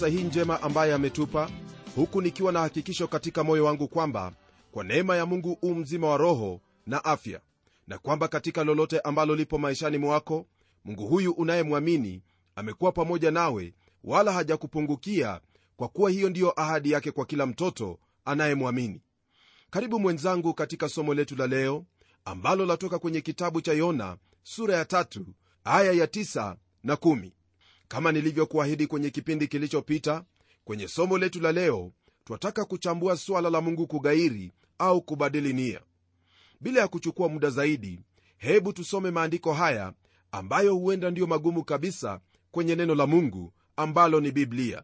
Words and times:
fursa 0.00 0.12
hii 0.18 0.22
njema 0.22 0.62
ambaye 0.62 0.94
ametupa 0.94 1.50
huku 1.96 2.22
nikiwa 2.22 2.52
na 2.52 2.60
hakikisho 2.60 3.08
katika 3.08 3.44
moyo 3.44 3.64
wangu 3.64 3.88
kwamba 3.88 4.32
kwa 4.72 4.84
neema 4.84 5.16
ya 5.16 5.26
mungu 5.26 5.58
u 5.62 5.74
mzima 5.74 6.08
wa 6.08 6.16
roho 6.16 6.60
na 6.86 7.04
afya 7.04 7.40
na 7.86 7.98
kwamba 7.98 8.28
katika 8.28 8.64
lolote 8.64 9.00
ambalo 9.00 9.36
lipo 9.36 9.58
maishani 9.58 9.98
mwako 9.98 10.46
mungu 10.84 11.06
huyu 11.06 11.32
unayemwamini 11.32 12.22
amekuwa 12.56 12.92
pamoja 12.92 13.30
nawe 13.30 13.74
wala 14.04 14.32
hajakupungukia 14.32 15.40
kwa 15.76 15.88
kuwa 15.88 16.10
hiyo 16.10 16.30
ndiyo 16.30 16.60
ahadi 16.60 16.90
yake 16.90 17.10
kwa 17.10 17.26
kila 17.26 17.46
mtoto 17.46 17.98
anayemwamini. 18.24 19.00
Karibu 19.70 20.00
mwenzangu 20.00 20.54
katika 20.54 20.88
somo 20.88 21.14
letu 21.14 21.36
la 21.36 21.46
leo 21.46 21.84
ambalo 22.24 22.66
latoka 22.66 22.98
kwenye 22.98 23.20
kitabu 23.20 23.60
cha 23.60 23.72
yona 23.72 24.16
sura 24.42 24.76
ya 24.76 24.84
tatu 24.84 25.26
aya 25.64 25.92
ya 25.92 26.06
tisa 26.06 26.56
na 26.84 26.96
kumi 26.96 27.32
kama 27.90 28.12
nilivyokuahidi 28.12 28.86
kwenye 28.86 29.10
kipindi 29.10 29.48
kilichopita 29.48 30.24
kwenye 30.64 30.88
somo 30.88 31.18
letu 31.18 31.40
la 31.40 31.52
leo 31.52 31.92
twataka 32.24 32.64
kuchambua 32.64 33.16
suala 33.16 33.50
la 33.50 33.60
mungu 33.60 33.86
kugairi 33.86 34.52
au 34.78 35.02
kubadili 35.02 35.52
nia. 35.52 35.80
Bila 36.60 36.80
ya 36.80 36.88
kuchukua 36.88 37.28
muda 37.28 37.50
zaidi 37.50 38.00
hebu 38.36 38.72
tusome 38.72 39.10
maandiko 39.10 39.52
haya 39.52 39.92
ambayo 40.32 40.74
huenda 40.74 41.10
ndiyo 41.10 41.26
magumu 41.26 41.64
kabisa 41.64 42.20
kwenye 42.50 42.74
neno 42.76 42.94
la 42.94 43.06
mungu 43.06 43.52
ambalo 43.76 44.20
ni 44.20 44.30
biblia. 44.32 44.82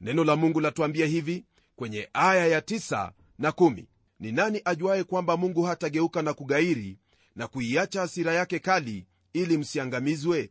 Neno 0.00 0.24
la 0.24 0.36
mungu 0.36 0.60
latuambia 0.60 1.06
hivi 1.06 1.44
kwenye 1.76 2.08
aya 2.12 2.46
ya 2.46 2.60
9 2.60 3.10
na 3.38 3.50
1 3.50 3.84
ni 4.20 4.32
nani 4.32 4.62
ajuaye 4.64 5.04
kwamba 5.04 5.36
mungu 5.36 5.62
hatageuka 5.62 6.22
na 6.22 6.34
kugairi 6.34 6.98
na 7.36 7.46
kuiacha 7.48 8.00
hasira 8.00 8.32
yake 8.34 8.58
kali 8.58 9.06
ili 9.32 9.58
msiangamizwe 9.58 10.50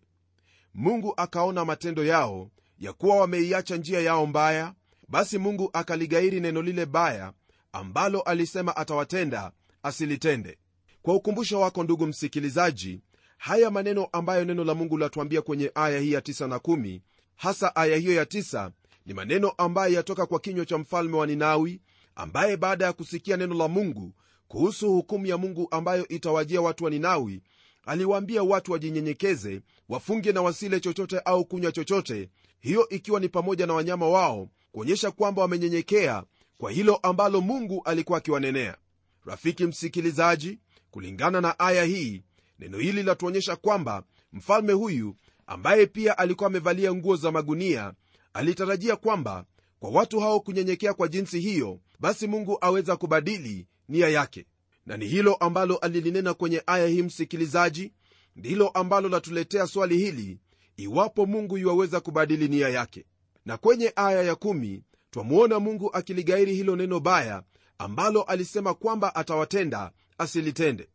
mungu 0.79 1.13
akaona 1.17 1.65
matendo 1.65 2.05
yao 2.05 2.49
ya 2.79 2.93
kuwa 2.93 3.15
wameiacha 3.15 3.75
njia 3.77 3.99
yao 4.01 4.25
mbaya 4.25 4.73
basi 5.07 5.37
mungu 5.37 5.69
akaligairi 5.73 6.39
neno 6.39 6.61
lile 6.61 6.85
baya 6.85 7.33
ambalo 7.71 8.21
alisema 8.21 8.75
atawatenda 8.77 9.51
asilitende. 9.83 10.57
Kwa 11.01 11.15
ukumbusho 11.15 11.59
wako 11.59 11.83
ndugu 11.83 12.07
msikilizaji 12.07 13.01
haya 13.37 13.71
maneno 13.71 14.07
ambayo 14.11 14.45
neno 14.45 14.63
la 14.63 14.75
mungu 14.75 14.97
latuambia 14.97 15.41
kwenye 15.41 15.71
aya 15.75 15.99
hii 15.99 16.11
ya 16.11 16.19
9 16.19 16.47
na 16.47 16.57
1 16.57 16.99
hasa 17.35 17.75
aya 17.75 17.97
hiyo 17.97 18.13
ya 18.13 18.23
9 18.23 18.71
ni 19.05 19.13
maneno 19.13 19.49
ambayo 19.57 19.93
yatoka 19.93 20.25
kwa 20.25 20.39
kinywa 20.39 20.65
cha 20.65 20.77
mfalme 20.77 21.17
wa 21.17 21.27
ninawi 21.27 21.81
ambaye 22.15 22.57
baada 22.57 22.85
ya 22.85 22.93
kusikia 22.93 23.37
neno 23.37 23.55
la 23.55 23.67
mungu 23.67 24.13
kuhusu 24.47 24.93
hukumu 24.93 25.25
ya 25.25 25.37
mungu 25.37 25.67
ambayo 25.71 26.07
itawajia 26.07 26.61
watu 26.61 26.83
wa 26.83 26.89
ninawi 26.89 27.41
aliwaambia 27.89 28.43
watu 28.43 28.71
wajinyenyekeze 28.71 29.61
wafunge 29.89 30.31
na 30.31 30.41
wasile 30.41 30.79
chochote 30.79 31.19
au 31.19 31.45
kunywa 31.45 31.71
chochote 31.71 32.29
hiyo 32.59 32.89
ikiwa 32.89 33.19
ni 33.19 33.29
pamoja 33.29 33.67
na 33.67 33.73
wanyama 33.73 34.07
wao 34.09 34.49
kuonyesha 34.71 35.11
kwamba 35.11 35.41
wamenyenyekea 35.41 36.23
kwa 36.57 36.71
hilo 36.71 36.95
ambalo 36.95 37.41
mungu 37.41 37.81
alikuwa 37.85 38.17
akiwanenea. 38.17 38.77
Rafiki 39.25 39.65
msikilizaji 39.65 40.59
kulingana 40.91 41.41
na 41.41 41.59
aya 41.59 41.83
hii 41.83 42.23
neno 42.59 42.77
hili 42.77 43.03
latuonyesha 43.03 43.55
kwamba 43.55 44.03
mfalme 44.33 44.73
huyu 44.73 45.15
ambaye 45.47 45.85
pia 45.85 46.17
alikuwa 46.17 46.47
amevalia 46.47 46.93
nguo 46.93 47.15
za 47.15 47.31
magunia 47.31 47.93
alitarajia 48.33 48.95
kwamba 48.95 49.45
kwa 49.79 49.89
watu 49.89 50.19
hao 50.19 50.39
kunyenyekea 50.39 50.93
kwa 50.93 51.07
jinsi 51.07 51.39
hiyo 51.39 51.79
basi 51.99 52.27
mungu 52.27 52.57
aweza 52.61 52.95
kubadili 52.97 53.67
nia 53.87 54.09
yake 54.09 54.45
na 54.89 54.97
ni 54.97 55.07
hilo 55.07 55.33
ambalo 55.35 55.77
alilinena 55.77 56.33
kwenye 56.33 56.63
aya 56.67 56.87
hii 56.87 57.01
msikilizaji 57.01 57.93
ndilo 58.35 58.67
ambalo 58.69 59.09
latuletea 59.09 59.67
swali 59.67 59.97
hili 59.97 60.39
iwapo 60.77 61.25
mungu 61.25 61.57
yuwaweza 61.57 61.99
kubadili 61.99 62.47
nia 62.47 62.69
yake. 62.69 63.05
Na 63.45 63.57
kwenye 63.57 63.93
aya 63.95 64.23
ya 64.23 64.35
kumi, 64.35 64.83
twamwona 65.11 65.59
mungu 65.59 65.93
akiligairi 65.93 66.55
hilo 66.55 66.75
neno 66.75 66.99
baya 66.99 67.43
ambalo 67.77 68.21
alisema 68.23 68.73
kwamba 68.73 69.15
atawatenda 69.15 69.91
asilitende. 70.17 70.89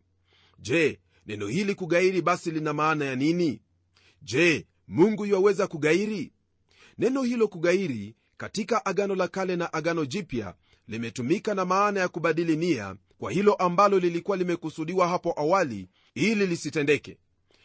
Je 0.59 1.01
neno 1.27 1.47
hili 1.47 1.75
kugairi 1.75 2.23
basi 2.23 2.51
lina 2.51 2.73
maana 2.73 3.05
ya 3.05 3.17
nini? 3.17 3.61
Je 4.23 4.67
mungu 4.89 5.27
yuwaweza 5.27 5.67
kugairi? 5.67 6.33
Neno 6.99 7.23
hilo 7.23 7.49
kugairi 7.49 8.17
katika 8.37 8.87
agano 8.87 9.15
la 9.15 9.29
kale 9.29 9.57
na 9.57 9.73
agano 9.73 10.05
jipya 10.05 10.55
limetumika 10.89 11.55
na 11.55 11.65
maana 11.65 12.01
ya 12.01 12.09
kubadili 12.09 12.57
nia 12.57 12.97
kwa 13.19 13.33
hilo 13.33 13.55
ambalo 13.55 13.99
lilikuwa 13.99 14.37
limekusudiwa 14.37 15.09
hapo 15.09 15.35
awali 15.37 15.89
ili 16.15 16.47
lisitendeke. 16.47 17.19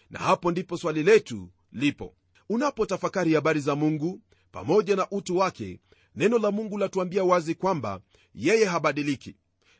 Na 0.09 0.19
hapo 0.19 0.51
ndipo 0.51 0.77
swali 0.77 1.03
letu 1.03 1.49
lipo. 1.71 2.15
Unapotafakari 2.49 3.33
habari 3.33 3.59
za 3.59 3.75
mungu 3.75 4.21
pamoja 4.51 4.95
na 4.95 5.09
utu 5.11 5.37
wake 5.37 5.79
neno 6.15 6.37
la 6.39 6.51
mungu 6.51 6.77
latuambia 6.77 7.23
wazi 7.23 7.55
kwamba 7.55 7.99
yeye 8.35 8.65
habadiliki. 8.65 9.35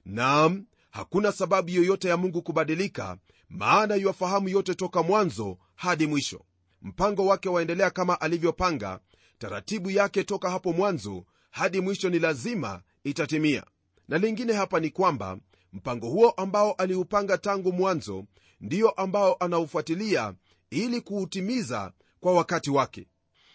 Nam 0.06 0.66
hakuna 0.90 1.32
sababu 1.32 1.70
yoyote 1.70 2.08
ya 2.08 2.18
mungu 2.18 2.42
kubadilika 2.42 3.18
maana 3.50 3.96
yuwafahamu 3.96 4.50
yote 4.50 4.76
toka 4.76 5.04
mwanzo 5.04 5.58
hadi 5.76 6.08
mwisho. 6.08 6.46
Mpango 6.82 7.26
wake 7.26 7.50
waendelea 7.50 7.90
kama 7.90 8.22
alivyopanga 8.22 9.00
taratibu 9.38 9.92
yake 9.92 10.24
toka 10.24 10.50
hapo 10.50 10.74
mwanzo 10.74 11.26
hadi 11.52 11.82
mwisho 11.82 12.10
ni 12.10 12.20
lazima 12.20 12.82
itatimia. 13.04 13.64
Na 14.08 14.18
lingine 14.18 14.54
hapa 14.54 14.80
ni 14.80 14.90
kwamba 14.90 15.38
mpango 15.74 16.10
huo 16.10 16.30
ambao 16.30 16.72
aliupanga 16.74 17.38
tangu 17.38 17.72
mwanzo 17.72 18.26
ndiyo 18.62 18.90
ambao 18.90 19.36
anaufuatilia 19.40 20.34
ili 20.70 21.02
kuutimiza 21.02 21.92
kwa 22.20 22.34
wakati 22.34 22.70
wake. 22.72 23.08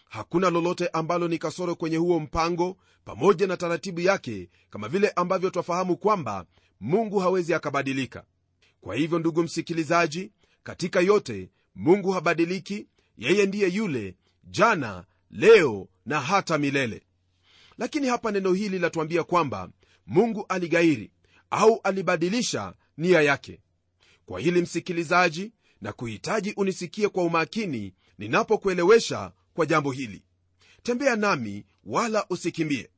Hakuna 0.08 0.50
lolote 0.50 0.88
ambalo 0.88 1.28
ni 1.28 1.38
kasoro 1.38 1.74
kwenye 1.74 1.96
huo 1.96 2.20
mpango 2.20 2.76
pamoja 3.04 3.46
na 3.46 3.56
taratibu 3.56 4.00
yake 4.00 4.50
kama 4.70 4.88
vile 4.88 5.08
ambavyo 5.10 5.50
twafahamu 5.50 5.96
kwamba 5.96 6.46
mungu 6.80 7.18
hawezi 7.18 7.54
akabadilika. 7.54 8.24
Kwa 8.80 8.94
hivyo 8.96 9.18
ndugu 9.18 9.42
msikilizaji 9.42 10.32
katika 10.62 11.00
yote 11.00 11.50
mungu 11.74 12.10
habadiliki 12.10 12.86
yeye 13.18 13.46
ndiye 13.46 13.68
yule 13.68 14.16
jana 14.44 15.04
leo 15.30 15.88
na 16.06 16.20
hata 16.20 16.58
milele. 16.58 17.02
Lakini 17.78 18.06
hapa 18.08 18.30
neno 18.30 18.52
hili 18.52 18.78
latuambia 18.78 19.24
kwamba 19.24 19.68
mungu 20.06 20.46
aligairi 20.48 21.10
au 21.50 21.80
alibadilisha 21.84 22.74
nia 22.96 23.22
yake. 23.22 23.60
Kwa 24.26 24.40
hili 24.40 24.62
msikilizaji 24.62 25.52
na 25.80 25.92
kuhitaji 25.92 26.52
unisikie 26.56 27.08
kwa 27.08 27.24
umakini 27.24 27.94
ninapokuelewesha 28.18 29.32
kwa 29.54 29.66
jambo 29.66 29.92
hili. 29.92 30.22
Tembea 30.82 31.16
nami 31.16 31.64
wala 31.84 32.26
usikimbie. 32.30 32.90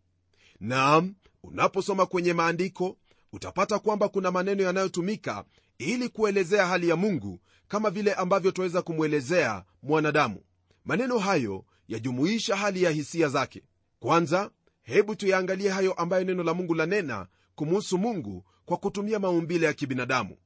Naam 0.60 1.14
unaposoma 1.42 2.06
kwenye 2.06 2.32
maandiko 2.32 2.96
utapata 3.32 3.78
kwamba 3.78 4.08
kuna 4.08 4.30
maneno 4.30 4.62
yanayotumika 4.62 5.44
ili 5.78 6.08
kuelezea 6.08 6.66
hali 6.66 6.88
ya 6.88 6.96
mungu 6.96 7.40
kama 7.68 7.90
vile 7.90 8.14
ambavyo 8.14 8.50
twaweza 8.50 8.82
kumwelezea 8.82 9.64
mwanadamu. 9.82 10.40
Maneno 10.84 11.18
hayo 11.18 11.64
yajumuisha 11.88 12.56
hali 12.56 12.82
ya 12.82 12.90
hisia 12.90 13.28
zake. 13.28 13.62
Kwanza 14.00 14.50
hebu 14.82 15.14
tuyaangalie 15.16 15.70
hayo 15.70 15.92
ambayo 15.92 16.24
neno 16.24 16.42
la 16.42 16.54
mungu 16.54 16.74
lanena 16.74 17.26
kumuhusu 17.56 17.98
mungu 17.98 18.44
kwa 18.64 18.76
kutumia 18.76 19.18
maumbile 19.18 19.66
ya 19.66 19.72
kibinadamu. 19.72 20.36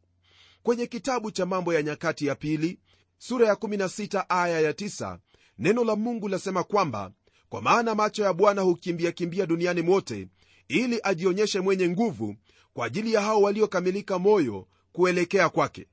Kwenye 0.62 0.86
kitabu 0.86 1.30
cha 1.30 1.46
mambo 1.46 1.74
ya 1.74 1.82
nyakati 1.82 2.26
ya 2.26 2.34
pili 2.34 2.78
sura 3.18 3.46
ya 3.48 3.54
16 3.54 4.24
aya 4.28 4.60
ya 4.60 4.72
9 4.72 5.18
neno 5.58 5.84
la 5.84 5.96
mungu 5.96 6.28
lasema 6.28 6.64
kwamba 6.64 7.12
kwa 7.48 7.62
maana 7.62 7.94
macho 7.94 8.22
ya 8.22 8.32
bwana 8.32 8.62
hukimbia 8.62 9.12
kimbia 9.12 9.46
duniani 9.46 9.82
mote 9.82 10.28
ili 10.68 11.00
ajionyeshe 11.02 11.60
mwenye 11.60 11.88
nguvu 11.88 12.36
kwa 12.72 12.86
ajili 12.86 13.12
ya 13.12 13.20
hao 13.20 13.42
waliokamilika 13.42 14.18
moyo 14.18 14.66
kuelekea 14.92 15.48
kwake. 15.48 15.86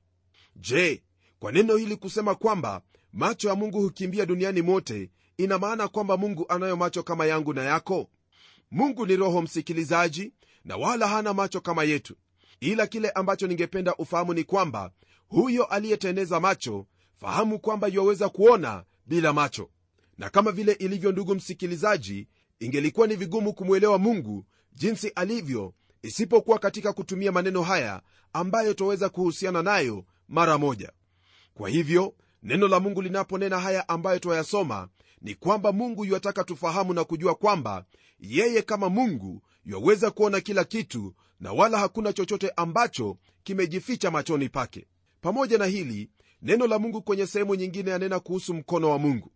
Je 0.56 1.02
kwa 1.38 1.52
neno 1.52 1.76
hili 1.76 1.96
kusema 1.96 2.34
kwamba 2.34 2.82
macho 3.12 3.48
ya 3.48 3.54
mungu 3.54 3.80
hukimbia 3.80 4.26
duniani 4.26 4.62
mote 4.62 5.10
ina 5.36 5.58
maana 5.58 5.88
kwamba 5.88 6.16
mungu 6.16 6.46
anayo 6.48 6.76
macho 6.76 7.02
kama 7.02 7.26
yangu 7.26 7.54
na 7.54 7.62
yako? 7.64 8.10
Mungu 8.70 9.06
ni 9.06 9.16
roho 9.16 9.42
msikilizaji 9.42 10.32
na 10.68 10.76
wala 10.76 11.08
hana 11.08 11.34
macho 11.34 11.60
kama 11.60 11.84
yetu. 11.84 12.16
Ila 12.60 12.86
kile 12.86 13.10
ambacho 13.10 13.46
ningependa 13.46 13.94
ufahamu 13.96 14.34
ni 14.34 14.44
kwamba 14.44 14.90
huyo 15.28 15.64
aliyeteneza 15.64 16.40
macho 16.40 16.86
fahamu 17.16 17.58
kwamba 17.58 17.88
yuaweza 17.88 18.28
kuona 18.28 18.84
bila 19.06 19.32
macho. 19.32 19.70
Na 20.18 20.30
kama 20.30 20.52
vile 20.52 20.72
ilivyo 20.72 21.12
ndugu 21.12 21.34
msikilizaji 21.34 22.28
ingelikuwa 22.60 23.06
ni 23.06 23.16
vigumu 23.16 23.52
kumwelewa 23.52 23.98
mungu 23.98 24.44
jinsi 24.72 25.08
alivyo 25.08 25.74
isipokuwa 26.02 26.58
katika 26.58 26.92
kutumia 26.92 27.32
maneno 27.32 27.62
haya 27.62 28.02
ambayo 28.32 28.74
twaweza 28.74 29.08
kuhusiana 29.08 29.62
nayo 29.62 30.04
mara 30.28 30.58
moja. 30.58 30.92
Kwa 31.54 31.68
hivyo 31.68 32.14
neno 32.42 32.68
la 32.68 32.80
mungu 32.80 33.02
linaponena 33.02 33.60
haya 33.60 33.88
ambayo 33.88 34.18
twayasoma 34.18 34.88
ni 35.20 35.34
kwamba 35.34 35.72
mungu 35.72 36.04
yuwataka 36.04 36.44
tufahamu 36.44 36.94
na 36.94 37.04
kujua 37.04 37.34
kwamba 37.34 37.84
yeye 38.20 38.62
kama 38.62 38.88
mungu 38.88 39.42
yuwaweza 39.68 40.10
kuona 40.10 40.40
kila 40.40 40.64
kitu 40.64 41.14
na 41.40 41.52
wala 41.52 41.78
hakuna 41.78 42.12
chochote 42.12 42.50
ambacho 42.56 43.16
kimejificha 43.42 44.10
machoni 44.10 44.48
pake. 44.48 44.86
Pamoja 45.20 45.58
na 45.58 45.66
hili 45.66 46.10
neno 46.42 46.66
la 46.66 46.78
mungu 46.78 47.02
kwenye 47.02 47.26
sehemu 47.26 47.54
nyingine 47.54 47.90
yanena 47.90 48.20
kuhusu 48.20 48.54
mkono 48.54 48.90
wa 48.90 48.98
mungu. 48.98 49.32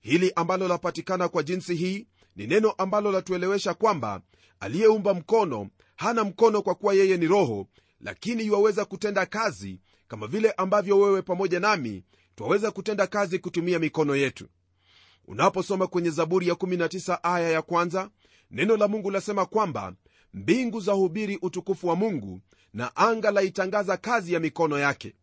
Hili 0.00 0.32
ambalo 0.36 0.68
lapatikana 0.68 1.28
kwa 1.28 1.42
jinsi 1.42 1.74
hii 1.74 2.06
ni 2.36 2.46
neno 2.46 2.70
ambalo 2.70 3.12
latuelewesha 3.12 3.74
kwamba 3.74 4.20
aliyeumba 4.60 5.14
mkono 5.14 5.68
hana 5.96 6.24
mkono 6.24 6.62
kwa 6.62 6.74
kuwa 6.74 6.94
yeye 6.94 7.16
ni 7.16 7.26
roho 7.26 7.66
lakini 8.00 8.46
yuwaweza 8.46 8.84
kutenda 8.84 9.26
kazi 9.26 9.80
kama 10.08 10.26
vile 10.26 10.50
ambavyo 10.50 10.98
wewe 10.98 11.22
pamoja 11.22 11.60
nami 11.60 12.04
twaweza 12.36 12.70
kutenda 12.70 13.06
kazi 13.06 13.38
kutumia 13.38 13.78
mikono 13.78 14.16
yetu. 14.16 14.48
Unaposoma 15.26 15.86
kwenye 15.86 16.10
zaburi 16.10 16.48
ya 16.48 16.54
19 16.54 17.18
aya 17.22 17.50
ya 17.50 17.62
kwanza 17.62 18.10
neno 18.50 18.76
la 18.76 18.88
mungu 18.88 19.10
lasema 19.10 19.46
kwamba 19.46 19.94
mbingu 20.34 20.80
za 20.80 20.92
hubiri 20.92 21.38
utukufu 21.42 21.88
wa 21.88 21.96
mungu 21.96 22.40
na 22.72 22.96
anga 22.96 23.30
laitangaza 23.30 23.96
kazi 23.96 24.32
ya 24.32 24.40
mikono 24.40 24.78
yake. 24.78 25.14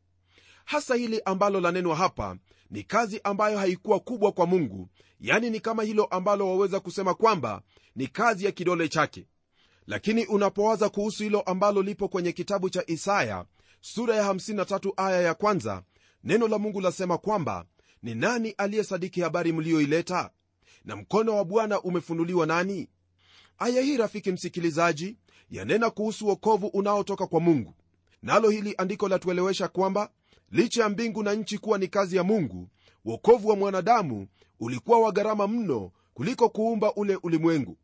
Hasa 0.65 0.95
hili 0.95 1.21
ambalo 1.25 1.59
lanenwa 1.59 1.95
hapa 1.95 2.37
ni 2.69 2.83
kazi 2.83 3.21
ambayo 3.23 3.57
haikuwa 3.57 3.99
kubwa 3.99 4.31
kwa 4.31 4.45
mungu 4.45 4.89
yani 5.19 5.49
ni 5.49 5.59
kama 5.59 5.83
hilo 5.83 6.05
ambalo 6.05 6.47
waweza 6.49 6.79
kusema 6.79 7.13
kwamba 7.13 7.61
ni 7.95 8.07
kazi 8.07 8.45
ya 8.45 8.51
kidole 8.51 8.87
chake. 8.89 9.27
Lakini 9.87 10.25
unapowaza 10.25 10.89
kuhusu 10.89 11.23
hilo 11.23 11.41
ambalo 11.41 11.81
lipo 11.81 12.07
kwenye 12.07 12.31
kitabu 12.31 12.69
cha 12.69 12.83
isaya 12.87 13.45
sura 13.81 14.15
ya 14.15 14.33
53 14.33 14.91
aya 14.97 15.21
ya 15.21 15.33
kwanza 15.33 15.83
neno 16.23 16.47
la 16.47 16.57
mungu 16.59 16.81
lasema 16.81 17.17
kwamba 17.17 17.65
ni 18.03 18.15
nani 18.15 18.49
aliyesadiki 18.51 19.21
habari 19.21 19.51
mliyoileta? 19.51 20.29
Na 20.85 20.95
mkono 20.95 21.35
wa 21.35 21.45
bwana 21.45 21.81
umefunuliwa 21.81 22.45
nani 22.45 22.89
aya 23.57 23.81
hii 23.81 23.97
rafiki 23.97 24.31
msikilizaji 24.31 25.17
yanena 25.49 25.89
kuhusu 25.89 26.27
wokovu 26.27 26.67
unaotoka 26.67 27.27
kwa 27.27 27.39
mungu. 27.39 27.73
Nalo 28.21 28.49
hili 28.49 28.75
andiko 28.77 29.07
latuelewesha 29.07 29.67
kwamba 29.67 30.09
licha 30.51 30.83
ya 30.83 30.89
mbingu 30.89 31.23
na 31.23 31.33
nchi 31.33 31.57
kuwa 31.57 31.77
ni 31.77 31.87
kazi 31.87 32.15
ya 32.15 32.23
mungu 32.23 32.69
wokovu 33.05 33.47
wa 33.49 33.55
mwanadamu 33.55 34.27
ulikuwa 34.59 34.99
wa 34.99 35.11
gharama 35.11 35.47
mno 35.47 35.91
kuliko 36.13 36.49
kuumba 36.49 36.93
ule 36.93 37.15
ulimwengu. 37.23 37.77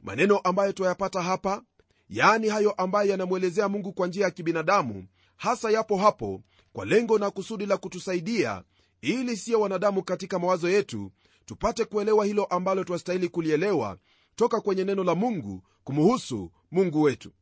Maneno 0.00 0.38
ambayo 0.38 0.72
twayapata 0.72 1.22
hapa 1.22 1.62
yaani 2.10 2.48
hayo 2.48 2.70
ambayo 2.72 3.10
yanamwelezea 3.10 3.68
mungu 3.68 3.92
kwa 3.92 4.06
njia 4.06 4.24
ya 4.24 4.30
kibinadamu 4.30 5.06
hasa 5.36 5.70
yapo 5.70 5.96
hapo 5.96 6.40
kwa 6.72 6.84
lengo 6.84 7.18
na 7.18 7.30
kusudi 7.30 7.66
la 7.66 7.76
kutusaidia 7.76 8.62
ili 9.00 9.36
siyo 9.36 9.60
wanadamu 9.60 10.02
katika 10.02 10.38
mawazo 10.38 10.68
yetu 10.70 11.12
tupate 11.46 11.84
kuelewa 11.84 12.26
hilo 12.26 12.44
ambalo 12.44 12.84
twastahili 12.84 13.28
kulielewa 13.28 13.98
toka 14.40 14.60
kwenye 14.60 14.84
neno 14.84 15.04
la 15.04 15.14
mungu 15.14 15.62
kumuhusu 15.84 16.50
mungu 16.70 17.02
wetu. 17.02 17.32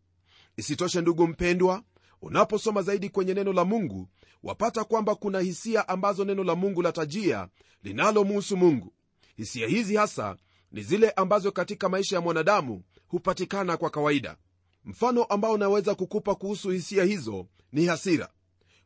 Isitoshe 0.57 1.01
ndugu 1.01 1.27
mpendwa 1.27 1.83
unaposoma 2.23 2.83
zaidi 2.83 3.09
kwenye 3.09 3.35
neno 3.35 3.53
la 3.53 3.65
mungu 3.65 4.09
wapata 4.43 4.85
kwamba 4.85 5.15
kuna 5.15 5.41
hisia 5.41 5.89
ambazo 5.89 6.25
neno 6.25 6.45
la 6.45 6.55
mungu 6.55 6.83
latajia 6.83 7.49
linalomuhusu 7.83 8.57
mungu. 8.57 8.93
Hisia 9.37 9.69
hizi 9.69 9.97
hasa 9.97 10.37
ni 10.73 10.83
zile 10.83 11.11
ambazo 11.11 11.53
katika 11.53 11.89
maisha 11.89 12.17
ya 12.17 12.23
mwanadamu 12.23 12.83
hupatikana 13.09 13.77
kwa 13.77 13.91
kawaida. 13.91 14.37
Mfano 14.85 15.25
ambao 15.25 15.57
naweza 15.59 15.95
kukupa 15.95 16.35
kuhusu 16.35 16.71
hisia 16.71 17.05
hizo 17.05 17.47
ni 17.73 17.87
hasira. 17.87 18.29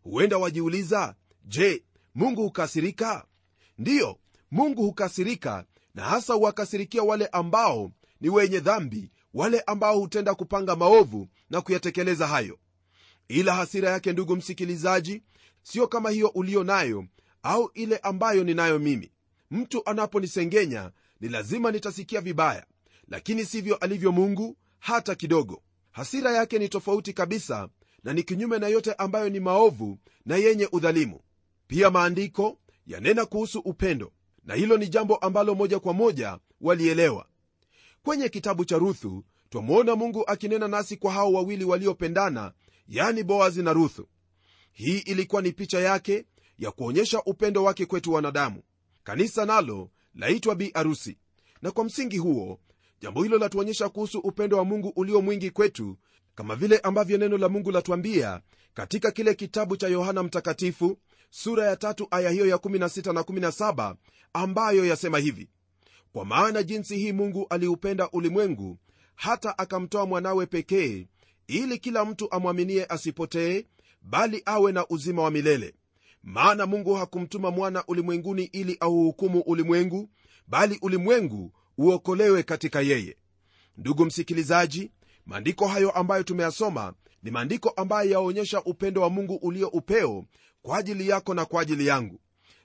Huenda 0.02 0.38
wajiuliza 0.38 1.14
je 1.44 1.84
mungu 2.14 2.42
hukasirika? 2.42 3.26
Ndiyo 3.78 4.18
mungu 4.50 4.82
hukasirika 4.82 5.64
na 5.94 6.02
hasa 6.04 6.34
huwakasirikia 6.34 7.02
wale 7.02 7.26
ambao 7.26 7.90
ni 8.22 8.28
wenye 8.28 8.60
dhambi 8.60 9.10
wale 9.34 9.60
ambao 9.60 9.98
hutenda 9.98 10.34
kupanga 10.34 10.76
maovu 10.76 11.28
na 11.50 11.60
kuyatekeleza 11.60 12.26
hayo. 12.26 12.58
Ila 13.28 13.54
hasira 13.54 13.90
yake 13.90 14.12
ndugu 14.12 14.36
msikilizaji 14.36 15.22
siyo 15.62 15.86
kama 15.88 16.10
hiyo 16.10 16.28
uliyo 16.28 16.64
nayo 16.64 17.06
au 17.42 17.70
ile 17.74 17.96
ambayo 17.96 18.44
ninayo 18.44 18.78
mimi. 18.78 19.12
Mtu 19.50 19.82
anaponisengenya 19.88 20.90
ni 21.20 21.28
lazima 21.28 21.70
nitasikia 21.70 22.20
vibaya 22.20 22.66
lakini 23.08 23.44
sivyo 23.44 23.76
alivyo 23.76 24.12
mungu 24.12 24.56
hata 24.78 25.14
kidogo. 25.14 25.62
Hasira 25.90 26.32
yake 26.32 26.58
ni 26.58 26.68
tofauti 26.68 27.12
kabisa 27.12 27.68
na 28.04 28.12
ni 28.12 28.22
kinyume 28.22 28.58
na 28.58 28.68
yote 28.68 28.92
ambayo 28.92 29.28
ni 29.28 29.40
maovu 29.40 29.98
na 30.26 30.36
yenye 30.36 30.68
udhalimu. 30.72 31.20
Pia 31.66 31.90
maandiko 31.90 32.58
yanena 32.86 33.26
kuhusu 33.26 33.58
upendo 33.58 34.12
na 34.44 34.54
hilo 34.54 34.76
ni 34.76 34.88
jambo 34.88 35.16
ambalo 35.16 35.54
moja 35.54 35.78
kwa 35.80 35.92
moja 35.92 36.38
walielewa 36.60 37.26
kwenye 38.02 38.28
kitabu 38.28 38.64
cha 38.64 38.78
ruthu 38.78 39.24
twamwona 39.50 39.96
mungu 39.96 40.24
akinena 40.26 40.68
nasi 40.68 40.96
kwa 40.96 41.12
hao 41.12 41.32
wawili 41.32 41.64
waliopendana 41.64 42.52
yani 42.88 43.22
boazi 43.22 43.62
na 43.62 43.72
ruthu. 43.72 44.08
Hii 44.72 44.98
ilikuwa 44.98 45.42
ni 45.42 45.52
picha 45.52 45.80
yake 45.80 46.24
ya 46.58 46.70
kuonyesha 46.70 47.22
upendo 47.22 47.64
wake 47.64 47.86
kwetu 47.86 48.12
wanadamu. 48.12 48.62
Kanisa 49.04 49.44
nalo 49.46 49.90
laitwa 50.14 50.54
bi 50.54 50.70
arusi. 50.74 51.18
Na 51.62 51.70
kwa 51.70 51.84
msingi 51.84 52.18
huo 52.18 52.60
jambo 53.00 53.22
hilo 53.22 53.38
latuonyesha 53.38 53.88
kuhusu 53.88 54.18
upendo 54.18 54.56
wa 54.58 54.64
mungu 54.64 54.92
ulio 54.96 55.22
mwingi 55.22 55.50
kwetu 55.50 55.96
kama 56.34 56.56
vile 56.56 56.78
ambavyo 56.78 57.18
neno 57.18 57.38
la 57.38 57.48
mungu 57.48 57.70
latuambia 57.70 58.40
katika 58.74 59.10
kile 59.10 59.34
kitabu 59.34 59.76
cha 59.76 59.88
yohana 59.88 60.22
mtakatifu 60.22 60.98
sura 61.30 61.66
ya 61.66 61.76
tatu 61.76 62.08
aya 62.10 62.30
hiyo 62.30 62.46
ya 62.46 62.56
16 62.56 63.12
na 63.12 63.20
17 63.20 63.94
ambayo 64.32 64.84
yasema 64.86 65.18
hivi 65.18 65.48
kwa 66.12 66.24
maana 66.24 66.62
jinsi 66.62 66.96
hii 66.96 67.12
mungu 67.12 67.46
aliupenda 67.50 68.10
ulimwengu 68.10 68.78
hata 69.14 69.58
akamtoa 69.58 70.06
mwanawe 70.06 70.46
pekee 70.46 71.06
ili 71.46 71.78
kila 71.78 72.04
mtu 72.04 72.32
amwaminie 72.32 72.86
asipotee 72.86 73.64
bali 74.02 74.42
awe 74.46 74.72
na 74.72 74.86
uzima 74.88 75.22
wa 75.22 75.30
milele. 75.30 75.74
Maana 76.22 76.66
mungu 76.66 76.94
hakumtuma 76.94 77.50
mwana 77.50 77.84
ulimwenguni 77.86 78.42
ili 78.44 78.76
auhukumu 78.80 79.40
ulimwengu 79.40 80.10
bali 80.46 80.78
ulimwengu 80.82 81.52
uokolewe 81.78 82.42
katika 82.42 82.80
yeye. 82.80 83.16
Ndugu 83.76 84.04
msikilizaji 84.04 84.90
maandiko 85.26 85.66
hayo 85.66 85.90
ambayo 85.90 86.22
tumeyasoma 86.22 86.94
ni 87.22 87.30
maandiko 87.30 87.68
ambayo 87.70 88.10
yaonyesha 88.10 88.62
upendo 88.62 89.00
wa 89.00 89.10
mungu 89.10 89.34
ulio 89.34 89.68
upeo 89.68 90.24
kwa 90.62 90.78
ajili 90.78 91.08
yako 91.08 91.34
na 91.34 91.44
kwa 91.44 91.62
ajili 91.62 91.86
yangu. 91.86 92.20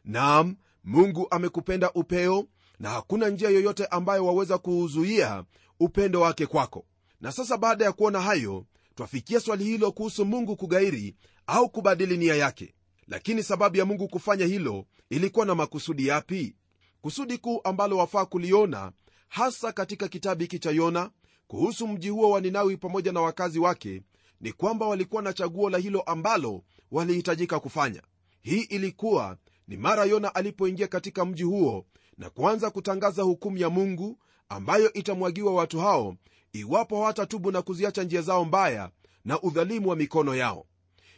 Naam 0.06 0.56
mungu 0.84 1.28
amekupenda 1.32 1.92
upeo 1.94 2.48
na 2.80 2.90
hakuna 2.90 3.30
njia 3.30 3.50
yoyote 3.50 3.86
ambayo 3.86 4.26
waweza 4.26 4.58
kuuzuia 4.58 5.44
upendo 5.80 6.22
wake 6.22 6.46
kwako. 6.46 6.86
Na 7.22 7.32
sasa 7.32 7.58
baada 7.58 7.86
ya 7.86 7.92
kuona 7.92 8.22
hayo 8.22 8.66
twafikia 8.96 9.40
swali 9.40 9.64
hilo 9.64 9.92
kuhusu 9.92 10.26
mungu 10.26 10.56
kugairi 10.56 11.16
au 11.48 11.70
kubadili 11.70 12.18
nia 12.18 12.36
yake. 12.36 12.74
Lakini 13.08 13.44
sababu 13.44 13.78
ya 13.78 13.86
mungu 13.86 14.08
kufanya 14.08 14.46
hilo 14.46 14.86
ilikuwa 15.10 15.46
na 15.46 15.56
makusudi 15.56 16.08
yapi? 16.08 16.56
Kusudi 17.02 17.38
kuu 17.38 17.62
ambalo 17.64 17.98
wafaa 17.98 18.26
kuliona 18.26 18.92
hasa 19.28 19.72
katika 19.72 20.08
kitabu 20.08 20.42
hiki 20.42 20.60
cha 20.60 20.72
yona 20.72 21.12
kuhusu 21.48 21.88
mji 21.88 22.10
huo 22.10 22.30
wa 22.30 22.42
ninawi 22.42 22.78
pamoja 22.78 23.12
na 23.12 23.22
wakazi 23.22 23.60
wake 23.60 24.02
ni 24.42 24.52
kwamba 24.52 24.88
walikuwa 24.88 25.22
na 25.22 25.34
chaguo 25.34 25.70
la 25.70 25.78
hilo 25.78 26.02
ambalo 26.02 26.64
walihitajika 26.92 27.60
kufanya. 27.60 28.02
Hii 28.42 28.62
ilikuwa 28.62 29.38
ni 29.68 29.78
mara 29.78 30.06
yona 30.06 30.36
alipoingia 30.36 30.88
katika 30.88 31.26
mji 31.26 31.44
huo 31.44 31.86
na 32.18 32.30
kuanza 32.30 32.70
kutangaza 32.70 33.24
hukumu 33.24 33.58
ya 33.58 33.70
mungu 33.70 34.20
ambayo 34.50 34.94
itamwagiwa 34.94 35.54
watu 35.54 35.80
hao 35.80 36.16
iwapo 36.54 36.96
hawatatubu 36.96 37.52
na 37.52 37.62
kuziacha 37.62 38.04
njia 38.04 38.22
zao 38.22 38.46
mbaya 38.46 38.90
na 39.26 39.42
udhalimu 39.42 39.90
wa 39.90 39.96
mikono 39.96 40.36
yao. 40.36 40.66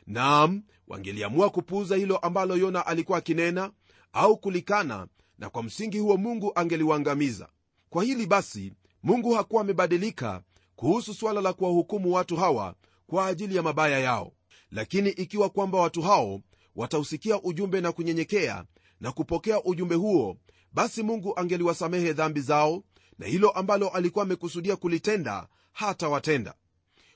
Naam 0.08 0.64
wangeliamua 0.88 1.50
kupuuza 1.50 1.96
hilo 1.96 2.18
ambalo 2.18 2.58
yona 2.58 2.86
alikuwa 2.86 3.18
akinena 3.18 3.72
au 4.14 4.38
kulikana 4.38 5.08
na 5.38 5.50
kwa 5.50 5.64
msingi 5.64 6.00
huo 6.00 6.18
mungu 6.18 6.52
angeliwaangamiza 6.56 7.50
kwa 7.90 8.04
hili 8.04 8.26
basi 8.26 8.74
mungu 9.04 9.34
hakuwa 9.34 9.62
amebadilika 9.62 10.42
kuhusu 10.76 11.14
suala 11.14 11.42
la 11.42 11.54
kuwahukumu 11.54 12.14
watu 12.14 12.36
hawa 12.38 12.76
kwa 13.08 13.26
ajili 13.26 13.56
ya 13.56 13.62
mabaya 13.64 14.00
yao. 14.00 14.32
Lakini 14.72 15.10
ikiwa 15.10 15.50
kwamba 15.50 15.80
watu 15.80 16.02
hao 16.02 16.42
watausikia 16.76 17.42
ujumbe 17.42 17.82
na 17.82 17.92
kunyenyekea 17.92 18.64
na 19.00 19.12
kupokea 19.12 19.64
ujumbe 19.64 19.96
huo 19.96 20.38
basi 20.74 21.04
mungu 21.04 21.40
angeliwasamehe 21.40 22.14
dhambi 22.14 22.42
zao 22.42 22.84
na 23.20 23.26
hilo 23.28 23.50
ambalo 23.50 23.90
alikuwa 23.90 24.24
amekusudia 24.24 24.76
kulitenda 24.76 25.48
hata 25.72 26.10
watenda 26.10 26.54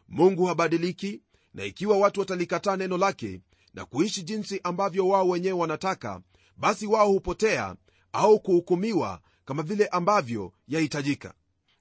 mungu 0.08 0.46
habadiliki 0.46 1.22
na 1.54 1.66
ikiwa 1.66 1.98
watu 1.98 2.20
watalikataa 2.20 2.76
neno 2.78 2.98
lake 2.98 3.42
na 3.74 3.86
kuishi 3.86 4.24
jinsi 4.24 4.60
ambavyo 4.64 5.08
wao 5.08 5.30
wenyewe 5.30 5.60
wanataka 5.60 6.22
basi 6.58 6.88
wao 6.88 7.08
hupotea 7.12 7.76
au 8.14 8.40
kuhukumiwa 8.40 9.22
kama 9.46 9.64
vile 9.64 9.88
ambavyo 9.88 10.54
yahitajika. 10.68 11.34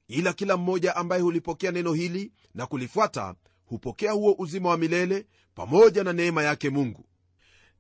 Ila 0.09 0.33
kila 0.33 0.57
mmoja 0.57 0.97
ambaye 0.97 1.23
hulipokea 1.23 1.71
neno 1.71 1.93
hili 1.93 2.33
na 2.55 2.67
kulifuata 2.67 3.35
hupokea 3.65 4.13
huo 4.13 4.35
uzima 4.39 4.69
wa 4.69 4.77
milele 4.77 5.27
pamoja 5.55 6.05
na 6.05 6.13
neema 6.13 6.43
yake 6.43 6.71
mungu. 6.71 7.07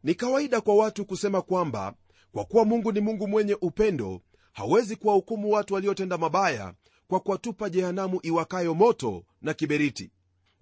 Ni 0.02 0.14
kawaida 0.14 0.60
kwa 0.60 0.74
watu 0.74 1.04
kusema 1.06 1.42
kwamba 1.42 1.94
kwa 2.32 2.44
kuwa 2.44 2.64
mungu 2.64 2.92
ni 2.92 3.00
mungu 3.00 3.28
mwenye 3.28 3.56
upendo 3.60 4.20
hawezi 4.52 4.96
kuwahukumu 4.96 5.50
watu 5.52 5.74
waliotenda 5.74 6.18
mabaya 6.18 6.74
kwa 7.08 7.20
kuwatupa 7.20 7.70
jehanamu 7.70 8.20
iwakayo 8.22 8.74
moto 8.74 9.24
na 9.42 9.54
kiberiti. 9.54 10.10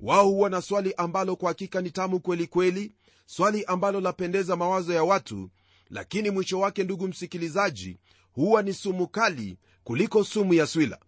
Wao 0.00 0.28
huwa 0.28 0.50
na 0.50 0.62
swali 0.62 0.94
ambalo 0.96 1.36
kwa 1.36 1.48
hakika 1.48 1.80
ni 1.80 1.90
tamu 1.90 2.20
kweli 2.20 2.46
kweli 2.46 2.92
swali 3.26 3.64
ambalo 3.64 4.00
lapendeza 4.00 4.56
mawazo 4.56 4.92
ya 4.94 5.04
watu 5.04 5.50
lakini 5.90 6.30
mwisho 6.30 6.58
wake 6.60 6.84
ndugu 6.84 7.08
msikilizaji 7.08 7.98
huwa 8.32 8.62
ni 8.62 8.72
sumu 8.72 9.08
kali 9.08 9.58
kuliko 9.84 10.24
sumu 10.24 10.54
ya 10.54 10.66
swila. 10.66 10.98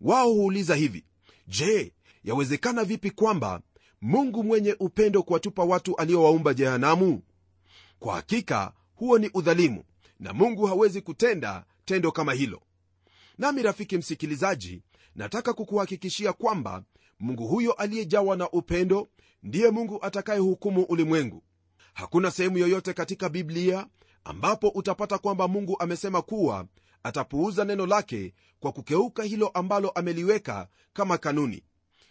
Wao 0.00 0.32
huuliza 0.32 0.74
hivi 0.74 1.04
je 1.48 1.92
yawezekana 2.24 2.84
vipi 2.84 3.10
kwamba 3.10 3.60
mungu 4.00 4.44
mwenye 4.44 4.76
upendo 4.80 5.22
kuwatupa 5.22 5.64
watu 5.64 5.96
aliowaumba 5.96 6.54
jehanamu? 6.54 7.22
Kwa 7.98 8.14
hakika 8.14 8.72
huo 8.94 9.18
ni 9.18 9.30
udhalimu 9.34 9.84
na 10.20 10.32
mungu 10.32 10.66
hawezi 10.66 11.00
kutenda 11.00 11.64
tendo 11.84 12.12
kama 12.12 12.32
hilo. 12.32 12.62
Nami 13.38 13.62
rafiki 13.62 13.98
msikilizaji 13.98 14.82
nataka 15.14 15.52
kukuhakikishia 15.52 16.32
kwamba 16.32 16.82
mungu 17.20 17.46
huyo 17.46 17.72
aliyejawa 17.72 18.36
na 18.36 18.50
upendo 18.50 19.08
ndiye 19.42 19.70
mungu 19.70 19.98
atakayehukumu 20.02 20.82
ulimwengu. 20.82 21.42
Hakuna 21.94 22.30
sehemu 22.30 22.58
yoyote 22.58 22.92
katika 22.92 23.28
biblia 23.28 23.86
ambapo 24.24 24.68
utapata 24.68 25.18
kwamba 25.18 25.48
mungu 25.48 25.76
amesema 25.80 26.22
kuwa 26.22 26.66
atapuuza 27.02 27.64
neno 27.64 27.86
lake 27.86 28.34
kwa 28.60 28.72
kukeuka 28.72 29.22
hilo 29.22 29.48
ambalo 29.48 29.88
ameliweka 29.90 30.68
kama 30.92 31.18
kanuni. 31.18 31.62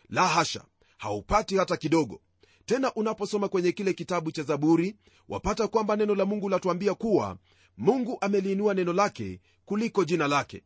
La 0.10 0.28
hasha 0.28 0.64
haupati 0.98 1.58
hata 1.58 1.78
kidogo. 1.78 2.22
Tena 2.66 2.94
unaposoma 2.94 3.50
kwenye 3.50 3.72
kile 3.72 3.94
kitabu 3.94 4.32
cha 4.32 4.44
zaburi 4.44 4.96
wapata 5.30 5.68
kwamba 5.68 5.96
neno 5.96 6.16
la 6.16 6.26
mungu 6.26 6.50
latuambia 6.50 6.94
kuwa 6.94 7.38
mungu 7.78 8.18
ameliinua 8.22 8.74
neno 8.74 8.94
lake 8.94 9.42
kuliko 9.66 10.04
jina 10.06 10.28
lake. 10.28 10.64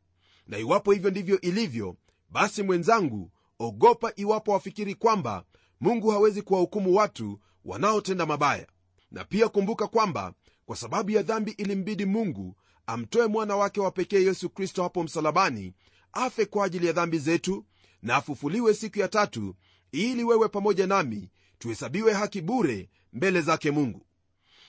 Na 0.47 0.57
iwapo 0.57 0.91
hivyo 0.91 1.09
ndivyo 1.09 1.41
ilivyo 1.41 1.95
basi 2.29 2.63
mwenzangu 2.63 3.31
ogopa 3.59 4.11
iwapo 4.15 4.51
wafikiri 4.51 4.95
kwamba 4.95 5.45
mungu 5.79 6.09
hawezi 6.09 6.41
kuwahukumu 6.41 6.95
watu 6.95 7.39
wanaotenda 7.65 8.25
mabaya. 8.25 8.67
Na 9.11 9.25
pia 9.25 9.49
kumbuka 9.49 9.87
kwamba 9.87 10.33
kwa 10.65 10.75
sababu 10.75 11.11
ya 11.11 11.21
dhambi 11.23 11.51
ilimbidi 11.51 12.05
mungu 12.05 12.55
amtoe 12.85 13.27
mwana 13.27 13.55
wake 13.55 13.81
wa 13.81 13.91
pekee 13.91 14.23
yesu 14.23 14.49
kristo 14.49 14.83
hapo 14.83 15.03
msalabani 15.03 15.73
afe 16.13 16.45
kwa 16.45 16.65
ajili 16.65 16.87
ya 16.87 16.93
dhambi 16.93 17.19
zetu 17.19 17.65
na 18.01 18.15
afufuliwe 18.15 18.73
siku 18.73 18.99
ya 18.99 19.07
tatu 19.07 19.55
ili 19.91 20.23
wewe 20.23 20.47
pamoja 20.49 20.87
nami 20.87 21.29
tuhesabiwe 21.59 22.13
haki 22.13 22.41
bure 22.41 22.89
mbele 23.13 23.41
zake 23.41 23.71
mungu. 23.71 24.05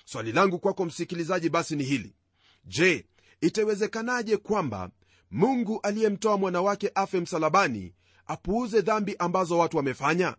Swali 0.04 0.33
langu 0.33 0.59
kwako 0.59 0.85
msikilizaji 0.85 1.49
basi 1.50 1.76
ni 1.76 1.85
hili 1.85 2.14
je 2.69 3.07
itawezekanaje 3.41 4.37
kwamba 4.37 4.91
mungu 5.31 5.81
aliyemtoa 5.83 6.37
mwana 6.37 6.63
wake 6.63 6.91
afe 6.95 7.21
msalabani 7.21 7.95
apuuze 8.27 8.81
dhambi 8.81 9.17
ambazo 9.19 9.59
watu 9.59 9.77
wamefanya? 9.77 10.37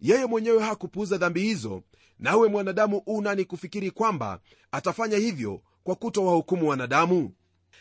Yeye 0.00 0.26
mwenyewe 0.26 0.62
hakupuuza 0.62 1.18
dhambi 1.18 1.40
hizo 1.40 1.82
nawe 2.18 2.48
mwanadamu 2.48 3.02
unani 3.06 3.44
kufikiri 3.44 3.90
kwamba 3.90 4.40
atafanya 4.72 5.16
hivyo 5.16 5.62
kwa 5.84 5.94
kutowahukumu 5.94 6.68
wanadamu? 6.68 7.32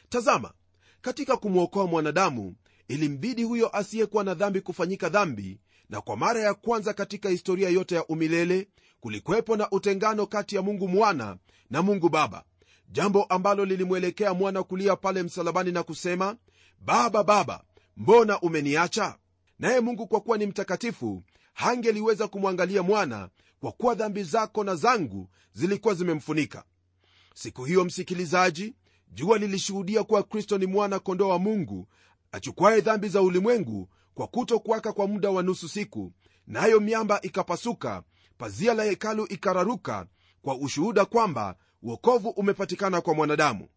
Tazama 0.09 0.53
katika 1.01 1.37
kumwokoa 1.37 1.87
mwanadamu 1.87 2.55
ilimbidi 2.87 3.43
huyo 3.43 3.75
asiyekuwa 3.77 4.23
na 4.23 4.33
dhambi 4.33 4.61
kufanyika 4.61 5.09
dhambi 5.09 5.59
na 5.89 6.01
kwa 6.01 6.17
mara 6.17 6.39
ya 6.41 6.53
kwanza 6.53 6.93
katika 6.93 7.29
historia 7.29 7.69
yote 7.69 7.95
ya 7.95 8.05
umilele 8.07 8.67
kulikuwepo 8.99 9.55
na 9.57 9.69
utengano 9.71 10.27
kati 10.27 10.55
ya 10.55 10.61
mungu 10.61 10.87
mwana 10.87 11.37
na 11.69 11.81
mungu 11.81 12.09
baba 12.09 12.43
jambo 12.91 13.23
ambalo 13.23 13.65
lilimwelekea 13.65 14.33
mwana 14.33 14.63
kulia 14.63 14.95
pale 14.95 15.23
msalabani 15.23 15.71
na 15.71 15.83
kusema 15.83 16.35
baba 16.79 17.23
baba 17.23 17.63
mbona 17.97 18.39
umeniacha? 18.39 19.15
Naye 19.59 19.79
mungu 19.79 20.07
kwa 20.07 20.21
kuwa 20.21 20.37
ni 20.37 20.45
mtakatifu 20.45 21.23
hangeliweza 21.53 22.27
kumwangalia 22.27 22.83
mwana 22.83 23.29
kwa 23.59 23.71
kuwa 23.71 23.95
dhambi 23.95 24.23
zako 24.23 24.63
na 24.63 24.75
zangu 24.75 25.29
zilikuwa 25.53 25.93
zimemfunika. 25.93 26.63
Siku 27.33 27.63
hiyo 27.65 27.85
msikilizaji 27.85 28.75
jua 29.11 29.37
lilishuhudia 29.37 30.03
kuwa 30.03 30.23
kristo 30.23 30.57
ni 30.57 30.65
mwana 30.65 30.99
kondoo 30.99 31.27
wa 31.29 31.39
mungu 31.39 31.87
achukwaye 32.31 32.81
dhambi 32.81 33.09
za 33.09 33.21
ulimwengu 33.21 33.89
kwa 34.13 34.27
kutokuwaka 34.27 34.93
kwa 34.93 35.07
muda 35.07 35.29
wa 35.29 35.43
nusu 35.43 35.69
siku 35.69 36.13
nayo 36.47 36.79
na 36.79 36.85
miamba 36.85 37.21
ikapasuka 37.21 38.03
pazia 38.37 38.73
la 38.73 38.83
hekalu 38.83 39.25
ikararuka 39.29 40.07
kwa 40.41 40.55
ushuhuda 40.57 41.05
kwamba 41.05 41.55
uokovu 41.83 42.29
umepatikana 42.29 43.01
kwa 43.01 43.13
mwanadamu. 43.13 43.67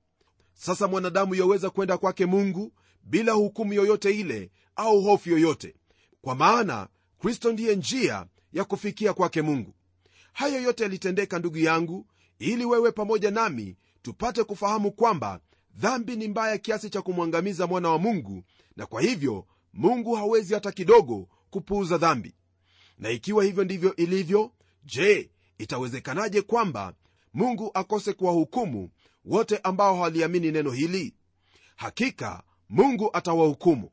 Sasa 0.55 0.89
mwanadamu 0.89 1.35
yaweza 1.35 1.71
kwenda 1.71 1.99
kwake 1.99 2.27
mungu 2.27 2.73
bila 3.03 3.33
hukumu 3.33 3.73
yoyote 3.73 4.11
ile 4.21 4.51
au 4.77 5.01
hofu 5.03 5.31
yoyote. 5.31 5.75
Kwa 6.23 6.35
maana 6.35 6.89
kristo 7.19 7.53
ndiye 7.53 7.77
njia 7.77 8.27
ya 8.53 8.65
kufikia 8.65 9.13
kwake 9.13 9.43
mungu. 9.43 9.75
Hayo 10.33 10.63
yote 10.63 10.83
yalitendeka 10.83 11.39
ndugu 11.39 11.59
yangu 11.59 12.07
ili 12.39 12.65
wewe 12.65 12.93
pamoja 12.93 13.31
nami 13.31 13.77
tupate 14.03 14.45
kufahamu 14.45 14.93
kwamba 14.93 15.41
dhambi 15.75 16.17
ni 16.17 16.29
mbaya 16.29 16.59
kiasi 16.59 16.91
cha 16.91 17.03
kumwangamiza 17.03 17.67
mwana 17.67 17.89
wa 17.91 17.99
mungu 17.99 18.43
na 18.77 18.87
kwa 18.87 19.03
hivyo 19.03 19.47
mungu 19.73 20.15
hawezi 20.15 20.55
hata 20.55 20.73
kidogo 20.73 21.29
kupuuza 21.51 21.99
dhambi. 21.99 22.35
Na 22.99 23.11
ikiwa 23.11 23.45
hivyo 23.45 23.65
ndivyo 23.65 23.97
ilivyo 23.97 24.53
je 24.85 25.31
itawezekanaje 25.59 26.43
kwamba 26.43 26.95
mungu 27.35 27.71
akose 27.75 28.13
kuwahukumu 28.13 28.91
wote 29.25 29.59
ambao 29.59 29.95
hawaliamini 29.97 30.53
neno 30.53 30.71
hili? 30.71 31.15
Hakika 31.77 32.43
mungu 32.69 33.11
atawahukumu. 33.13 33.91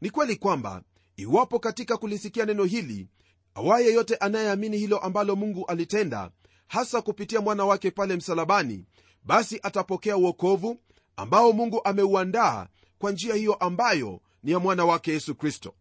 Ni 0.00 0.10
kweli 0.10 0.36
kwamba 0.36 0.82
iwapo 1.16 1.58
katika 1.58 1.96
kulisikia 1.96 2.46
neno 2.46 2.64
hili 2.64 3.08
awaye 3.54 3.92
yote 3.92 4.16
anayeamini 4.16 4.78
hilo 4.78 4.98
ambalo 4.98 5.36
mungu 5.36 5.66
alitenda 5.66 6.30
hasa 6.68 7.02
kupitia 7.02 7.40
mwana 7.40 7.64
wake 7.64 7.90
pale 7.90 8.16
msalabani 8.16 8.84
basi 9.24 9.60
atapokea 9.62 10.16
uokovu 10.16 10.76
ambao 11.16 11.52
mungu 11.52 11.80
ameuandaa 11.84 12.66
kwa 12.98 13.12
njia 13.12 13.34
hiyo 13.34 13.54
ambayo 13.54 14.20
ni 14.42 14.52
ya 14.52 14.58
mwana 14.58 14.84
wake 14.84 15.12
yesu 15.12 15.34
kristo. 15.34 15.74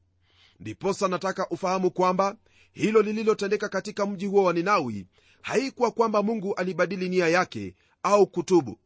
Ndiposa 0.60 1.08
nataka 1.08 1.50
ufahamu 1.50 1.92
kwamba 1.92 2.36
hilo 2.80 3.02
lililotendeka 3.02 3.70
katika 3.70 4.06
mji 4.06 4.26
huo 4.26 4.44
wa 4.44 4.54
ninawi 4.54 5.06
haikuwa 5.42 5.92
kwamba 5.92 6.24
mungu 6.24 6.54
alibadili 6.56 7.10
nia 7.10 7.28
yake 7.28 7.76
au 8.04 8.28
kutubu 8.28 8.80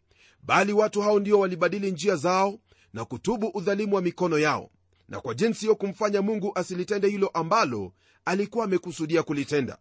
bali 0.43 0.73
watu 0.73 1.01
hao 1.01 1.19
ndio 1.19 1.39
walibadili 1.39 1.91
njia 1.91 2.15
zao 2.15 2.59
na 2.93 3.05
kutubu 3.05 3.47
udhalimu 3.47 3.95
wa 3.95 4.01
mikono 4.01 4.39
yao. 4.39 4.69
Na 5.09 5.19
kwa 5.21 5.33
jinsi 5.33 5.59
hiyo 5.59 5.75
kumfanya 5.75 6.21
mungu 6.21 6.51
asilitende 6.55 7.07
hilo 7.09 7.27
ambalo 7.27 7.93
alikuwa 8.25 8.65
amekusudia 8.65 9.23
kulitenda. 9.23 9.77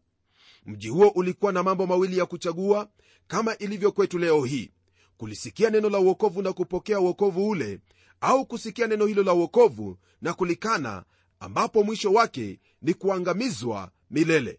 Mji 0.66 0.88
huo 0.88 1.08
ulikuwa 1.08 1.52
na 1.52 1.62
mambo 1.62 1.86
mawili 1.86 2.18
ya 2.18 2.26
kuchagua 2.26 2.88
kama 3.26 3.58
ilivyo 3.58 3.92
kwetu 3.92 4.18
leo 4.18 4.44
hii 4.44 4.70
kulisikia 5.16 5.70
neno 5.70 5.88
la 5.90 5.98
uokovu 5.98 6.42
na 6.42 6.52
kupokea 6.52 7.00
uokovu 7.00 7.48
ule 7.48 7.78
au 8.20 8.46
kusikia 8.46 8.86
neno 8.86 9.06
hilo 9.06 9.22
la 9.22 9.32
uokovu 9.34 9.98
na 10.22 10.34
kulikana 10.34 11.04
ambapo 11.40 11.82
mwisho 11.82 12.12
wake 12.12 12.60
ni 12.82 12.94
kuangamizwa 12.94 13.90
milele. 14.12 14.58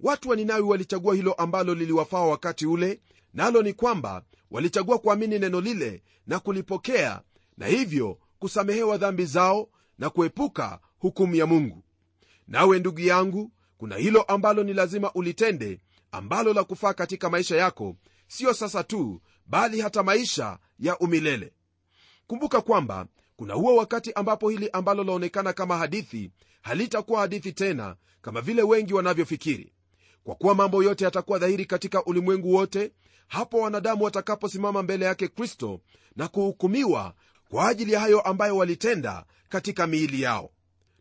Watu 0.00 0.28
wa 0.28 0.36
ninawi 0.36 0.62
walichagua 0.62 1.14
hilo 1.14 1.32
ambalo 1.32 1.74
liliwafaa 1.74 2.20
wakati 2.20 2.66
ule 2.66 3.00
nalo 3.34 3.62
ni 3.62 3.72
kwamba 3.72 4.24
walichagua 4.50 4.98
kuamini 4.98 5.38
neno 5.38 5.60
lile 5.60 6.02
na 6.26 6.38
kulipokea 6.40 7.20
na 7.56 7.66
hivyo 7.66 8.18
kusamehewa 8.38 8.96
dhambi 8.96 9.24
zao 9.24 9.68
na 9.98 10.10
kuepuka 10.10 10.80
hukumu 10.98 11.34
ya 11.34 11.46
mungu. 11.46 11.84
Nawe 12.48 12.78
ndugu 12.78 13.00
yangu 13.00 13.52
kuna 13.78 13.96
hilo 13.96 14.22
ambalo 14.22 14.62
ni 14.64 14.72
lazima 14.74 15.12
ulitende 15.12 15.80
ambalo 16.12 16.52
la 16.52 16.64
kufaa 16.64 16.92
katika 16.92 17.30
maisha 17.30 17.56
yako 17.56 17.96
siyo 18.28 18.54
sasa 18.54 18.84
tu 18.84 19.20
bali 19.46 19.80
hata 19.80 20.02
maisha 20.02 20.58
ya 20.78 20.98
umilele. 20.98 21.52
Kumbuka 22.26 22.60
kwamba 22.60 23.06
kuna 23.36 23.54
huo 23.54 23.76
wakati 23.76 24.12
ambapo 24.12 24.48
hili 24.48 24.70
ambalo 24.72 25.04
laonekana 25.04 25.52
kama 25.52 25.76
hadithi 25.76 26.30
halitakuwa 26.62 27.20
hadithi 27.20 27.52
tena 27.52 27.96
kama 28.22 28.40
vile 28.40 28.62
wengi 28.62 28.94
wanavyofikiri. 28.94 29.72
Kwa 30.24 30.34
kuwa 30.34 30.54
mambo 30.54 30.82
yote 30.82 31.04
yatakuwa 31.04 31.38
dhahiri 31.38 31.64
katika 31.66 32.04
ulimwengu 32.04 32.54
wote 32.54 32.92
hapo 33.28 33.58
wanadamu 33.58 34.04
watakaposimama 34.04 34.82
mbele 34.82 35.04
yake 35.04 35.28
kristo 35.28 35.80
na 36.16 36.28
kuhukumiwa 36.28 37.14
kwa 37.50 37.68
ajili 37.68 37.92
ya 37.92 38.00
hayo 38.00 38.20
ambayo 38.20 38.56
walitenda 38.56 39.24
katika 39.48 39.86
miili 39.86 40.22
yao. 40.22 40.50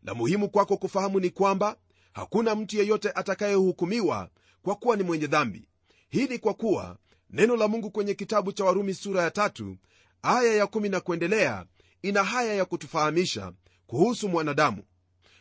La 0.04 0.14
muhimu 0.14 0.50
kwako 0.50 0.78
kufahamu 0.78 1.20
ni 1.20 1.30
kwamba 1.30 1.76
hakuna 2.14 2.56
mtu 2.56 2.78
yeyote 2.78 3.12
atakayehukumiwa 3.12 4.30
kwa 4.62 4.76
kuwa 4.76 4.96
ni 4.96 5.04
mwenye 5.04 5.28
dhambi. 5.28 5.68
Hii 6.10 6.28
ni 6.28 6.38
kwa 6.40 6.54
kuwa 6.54 6.98
neno 7.30 7.56
la 7.56 7.68
mungu 7.68 7.92
kwenye 7.92 8.14
kitabu 8.14 8.52
cha 8.52 8.66
warumi 8.66 8.94
sura 8.94 9.24
ya 9.24 9.32
tatu 9.32 9.78
aya 10.22 10.54
ya 10.56 10.68
kumi 10.68 10.90
na 10.90 11.00
kuendelea 11.00 11.66
ina 12.02 12.24
haya 12.24 12.54
ya 12.54 12.66
kutufahamisha 12.66 13.52
kuhusu 13.88 14.30
mwanadamu 14.30 14.84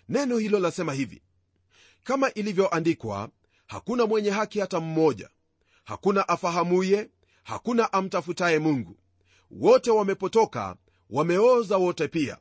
neno 0.09 0.39
hilo 0.39 0.59
lasema 0.59 0.93
hivi 0.93 1.23
kama 2.05 2.33
ilivyoandikwa 2.35 3.29
hakuna 3.67 4.07
mwenye 4.07 4.31
haki 4.31 4.61
hata 4.61 4.81
mmoja. 4.81 5.31
Hakuna 5.85 6.29
afahamuye 6.29 7.11
hakuna 7.43 7.93
amtafutaye 7.93 8.59
mungu. 8.59 8.97
Wote 9.51 9.91
wamepotoka 9.91 10.77
wameoza 11.11 11.77
wote 11.77 12.09
pia. 12.09 12.39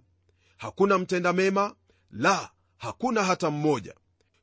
Hakuna 0.58 0.98
mtenda 0.98 1.34
mema 1.34 1.76
la 2.12 2.52
hakuna 2.78 3.24
hata 3.24 3.50
mmoja. 3.50 3.94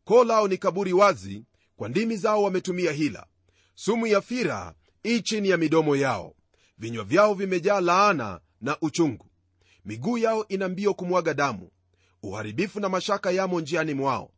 Koo 0.04 0.24
lao 0.24 0.48
ni 0.48 0.58
kaburi 0.58 0.92
wazi 0.92 1.44
kwa 1.76 1.88
ndimi 1.88 2.16
zao 2.16 2.42
wametumia 2.42 2.92
hila. 2.92 3.26
Sumu 3.74 4.06
ya 4.06 4.20
fira 4.20 4.74
ii 5.06 5.20
chini 5.20 5.48
ya 5.48 5.56
midomo 5.56 5.96
yao. 5.96 6.34
Vinywa 6.78 7.04
vyao 7.04 7.34
vimejaa 7.34 7.80
laana 7.80 8.40
na 8.60 8.76
uchungu. 8.80 9.26
Miguu 9.84 10.18
yao 10.18 10.48
ina 10.48 10.68
mbio 10.68 10.94
kumwaga 10.94 11.34
damu 11.34 11.70
uharibifu 12.22 12.80
na 12.80 12.88
mashaka 12.88 13.30
yamo 13.30 13.60
njiani 13.60 13.94
mwao 13.94 14.30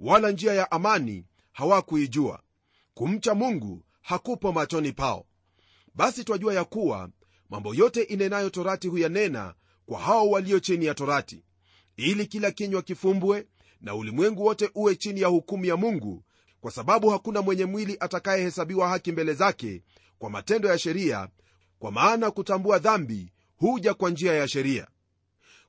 wala 0.00 0.30
njia 0.30 0.54
ya 0.54 0.70
amani 0.70 1.26
hawakuijua. 1.52 2.42
Kumcha 2.94 3.34
mungu 3.34 3.84
hakupo 4.00 4.52
machoni 4.52 4.92
pao. 4.92 5.26
Basi 5.94 6.24
twajua 6.24 6.54
ya 6.54 6.64
kuwa 6.64 7.10
mambo 7.50 7.74
yote 7.74 8.02
inenayo 8.02 8.50
torati 8.50 8.88
huyanena 8.88 9.54
kwa 9.86 10.00
hao 10.00 10.30
walio 10.30 10.60
chini 10.60 10.84
ya 10.84 10.94
torati 10.94 11.44
ili 11.96 12.26
kila 12.26 12.50
kinywa 12.50 12.82
kifumbwe 12.82 13.46
na 13.80 13.94
ulimwengu 13.94 14.44
wote 14.44 14.70
uwe 14.74 14.96
chini 14.96 15.20
ya 15.20 15.28
hukumu 15.28 15.64
ya 15.64 15.76
mungu 15.76 16.24
kwa 16.60 16.70
sababu 16.70 17.08
hakuna 17.08 17.42
mwenye 17.42 17.64
mwili 17.64 17.96
atakayehesabiwa 18.00 18.88
haki 18.88 19.12
mbele 19.12 19.34
zake 19.34 19.82
kwa 20.18 20.30
matendo 20.30 20.68
ya 20.68 20.78
sheria 20.78 21.28
kwa 21.78 21.90
maana 21.92 22.30
kutambua 22.30 22.78
dhambi 22.78 23.32
huja 23.56 23.94
kwa 23.94 24.10
njia 24.10 24.34
ya 24.34 24.48
sheria 24.48 24.86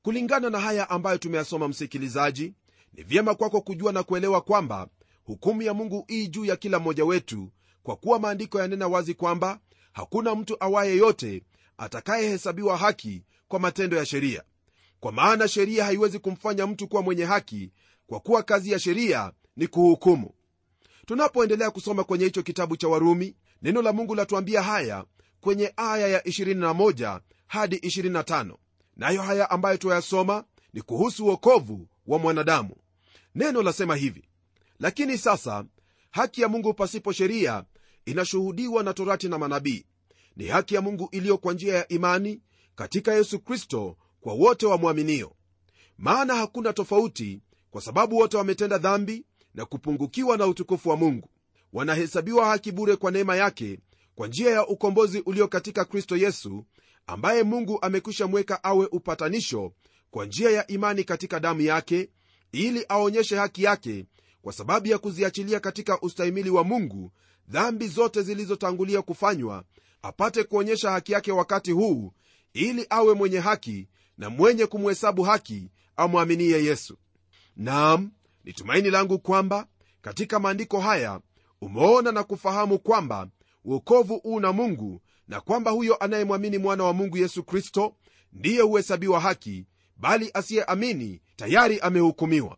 kulingana 0.04 0.50
na 0.50 0.60
haya 0.60 0.90
ambayo 0.90 1.18
tumeyasoma 1.18 1.68
msikilizaji 1.68 2.54
ni 2.94 3.04
vyema 3.04 3.36
kwako 3.36 3.62
kujua 3.62 3.92
na 3.92 4.04
kuelewa 4.04 4.42
kwamba 4.42 4.88
hukumu 5.24 5.62
ya 5.62 5.74
mungu 5.74 6.06
ii 6.12 6.28
juu 6.28 6.46
ya 6.46 6.56
kila 6.56 6.80
mmoja 6.80 7.06
wetu 7.06 7.52
kwa 7.84 7.96
kuwa 7.96 8.20
maandiko 8.20 8.60
yanena 8.60 8.88
wazi 8.88 9.14
kwamba 9.14 9.60
hakuna 9.94 10.36
mtu 10.36 10.58
awaye 10.60 10.98
yote 10.98 11.44
atakayehesabiwa 11.78 12.78
haki 12.78 13.24
kwa 13.48 13.60
matendo 13.60 13.98
ya 13.98 14.06
sheria. 14.06 14.44
Kwa 15.00 15.12
maana 15.12 15.48
sheria 15.48 15.86
haiwezi 15.86 16.20
kumfanya 16.20 16.68
mtu 16.68 16.88
kuwa 16.88 17.02
mwenye 17.02 17.26
haki 17.26 17.72
kwa 18.08 18.20
kuwa 18.20 18.44
kazi 18.44 18.72
ya 18.72 18.80
sheria 18.80 19.32
ni 19.56 19.68
kuhukumu. 19.68 20.32
Tunapoendelea 21.06 21.72
kusoma 21.72 22.04
kwenye 22.04 22.26
hicho 22.26 22.44
kitabu 22.44 22.78
cha 22.78 22.88
warumi 22.88 23.36
neno 23.62 23.82
la 23.82 23.94
mungu 23.94 24.16
latuambia 24.16 24.62
haya 24.62 25.06
kwenye 25.42 25.74
aya 25.78 26.08
ya 26.08 26.20
21 26.20 27.20
hadi 27.48 27.76
25 27.76 28.56
nayo 28.98 29.22
haya 29.22 29.50
ambayo 29.50 29.78
tuyasoma 29.78 30.44
ni 30.74 30.82
kuhusu 30.82 31.26
uokovu 31.26 31.88
wa 32.08 32.20
mwanadamu. 32.20 32.76
Neno 33.36 33.62
lasema 33.62 33.96
hivi 33.96 34.24
lakini 34.80 35.18
sasa 35.18 35.66
haki 36.12 36.42
ya 36.42 36.48
mungu 36.48 36.74
pasipo 36.74 37.12
sheria 37.12 37.64
inashuhudiwa 38.06 38.84
na 38.84 38.94
torati 38.94 39.30
na 39.30 39.38
manabii. 39.38 39.86
Ni 40.36 40.46
haki 40.48 40.76
ya 40.76 40.82
mungu 40.82 41.10
iliyo 41.12 41.38
kwa 41.38 41.54
njia 41.54 41.76
ya 41.76 41.88
imani 41.88 42.42
katika 42.76 43.14
yesu 43.14 43.40
kristo 43.40 43.98
kwa 44.22 44.34
wote 44.34 44.66
wamwaminio. 44.66 45.36
Maana 45.98 46.36
hakuna 46.36 46.74
tofauti 46.74 47.42
kwa 47.72 47.82
sababu 47.82 48.18
wote 48.18 48.38
wametenda 48.38 48.78
dhambi 48.78 49.26
na 49.54 49.66
kupungukiwa 49.66 50.38
na 50.38 50.48
utukufu 50.48 50.90
wa 50.90 50.98
mungu. 50.98 51.30
Wanahesabiwa 51.74 52.46
haki 52.46 52.72
bure 52.72 52.96
kwa 52.96 53.12
neema 53.12 53.36
yake 53.36 53.80
kwa 54.16 54.28
njia 54.28 54.50
ya 54.52 54.68
ukombozi 54.68 55.20
ulio 55.26 55.48
katika 55.48 55.86
kristo 55.86 56.18
yesu 56.18 56.66
ambaye 57.08 57.44
mungu 57.44 57.80
amekwisha 57.82 58.28
mweka 58.28 58.64
awe 58.64 58.88
upatanisho 58.92 59.72
kwa 60.12 60.26
njia 60.26 60.50
ya 60.50 60.68
imani 60.68 61.04
katika 61.04 61.40
damu 61.40 61.62
yake 61.62 62.10
ili 62.52 62.86
aonyeshe 62.90 63.36
haki 63.36 63.64
yake 63.64 64.06
kwa 64.42 64.54
sababu 64.54 64.88
ya 64.88 64.98
kuziachilia 64.98 65.60
katika 65.60 66.02
ustahimili 66.02 66.50
wa 66.50 66.64
mungu 66.64 67.12
dhambi 67.48 67.88
zote 67.88 68.22
zilizotangulia 68.22 69.02
kufanywa 69.02 69.64
apate 70.02 70.44
kuonyesha 70.44 70.92
haki 70.92 71.12
yake 71.12 71.32
wakati 71.32 71.72
huu 71.72 72.14
ili 72.54 72.86
awe 72.90 73.14
mwenye 73.14 73.40
haki 73.40 73.88
na 74.18 74.30
mwenye 74.30 74.66
kumhesabu 74.66 75.24
haki 75.24 75.70
amwaminie 75.96 76.64
yesu. 76.66 76.98
Nam 77.56 78.12
ni 78.44 78.54
tumaini 78.54 78.90
langu 78.90 79.20
kwamba 79.20 79.68
katika 80.02 80.40
maandiko 80.40 80.80
haya 80.80 81.22
umeona 81.62 82.12
na 82.12 82.24
kufahamu 82.24 82.80
kwamba 82.80 83.28
uokovu 83.66 84.18
huu 84.18 84.40
na 84.40 84.52
mungu 84.54 85.02
na 85.28 85.42
kwamba 85.42 85.72
huyo 85.72 85.96
anayemwamini 85.98 86.58
mwana 86.58 86.84
wa 86.84 86.94
mungu 86.94 87.18
yesu 87.18 87.44
kristo 87.44 87.96
ndiye 88.34 88.62
huhesabiwa 88.62 89.20
haki 89.20 89.66
bali 89.98 90.32
asiyeamini 90.34 91.22
tayari 91.36 91.80
amehukumiwa. 91.80 92.58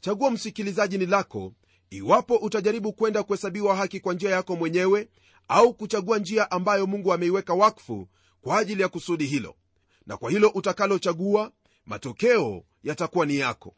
Chaguo 0.00 0.30
msikilizaji 0.30 0.98
ni 0.98 1.06
lako. 1.06 1.52
Iwapo 1.90 2.36
utajaribu 2.36 2.92
kwenda 2.92 3.22
kuhesabiwa 3.22 3.76
haki 3.76 4.00
kwa 4.00 4.14
njia 4.14 4.30
yako 4.30 4.56
mwenyewe 4.56 5.08
au 5.48 5.74
kuchagua 5.74 6.18
njia 6.18 6.50
ambayo 6.50 6.86
mungu 6.86 7.12
ameiweka 7.12 7.54
wakfu 7.54 8.08
kwa 8.40 8.58
ajili 8.58 8.82
ya 8.82 8.88
kusudi 8.88 9.26
hilo. 9.26 9.54
Na 10.06 10.16
kwa 10.16 10.30
hilo 10.30 10.48
utakalochagua 10.48 11.52
matokeo 11.86 12.64
yatakuwa 12.82 13.26
ni 13.26 13.36
yako. 13.36 13.74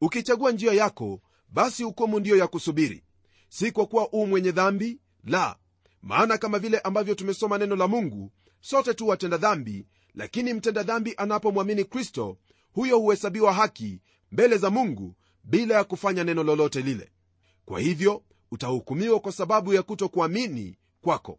Ukichagua 0.00 0.52
njia 0.52 0.72
yako 0.72 1.20
basi 1.48 1.82
hukumu 1.82 2.20
ndiyo 2.20 2.36
ya 2.36 2.46
kusubiri. 2.46 3.04
Si 3.48 3.72
kwa 3.72 3.86
kuwa 3.86 4.08
uu 4.12 4.26
mwenye 4.26 4.52
dhambi 4.52 4.98
la 5.24 5.56
maana 6.02 6.38
kama 6.38 6.58
vile 6.58 6.78
ambavyo 6.78 7.14
tumesoma 7.14 7.58
neno 7.58 7.76
la 7.76 7.88
mungu 7.88 8.32
sote 8.60 8.94
tu 8.94 9.08
watenda 9.08 9.36
dhambi 9.36 9.86
lakini 10.14 10.54
mtenda 10.54 10.82
dhambi 10.82 11.14
anapomwamini 11.16 11.84
kristo 11.84 12.38
huyo 12.72 12.98
huhesabiwa 12.98 13.52
haki 13.52 14.00
mbele 14.32 14.56
za 14.58 14.70
mungu 14.70 15.14
bila 15.44 15.74
ya 15.74 15.84
kufanya 15.84 16.24
neno 16.24 16.42
lolote 16.42 16.80
lile. 16.82 17.12
Kwa 17.64 17.80
hivyo 17.80 18.22
utahukumiwa 18.50 19.20
kwa 19.20 19.32
sababu 19.32 19.74
ya 19.74 19.82
kutokuamini 19.82 20.78
kwako. 21.00 21.38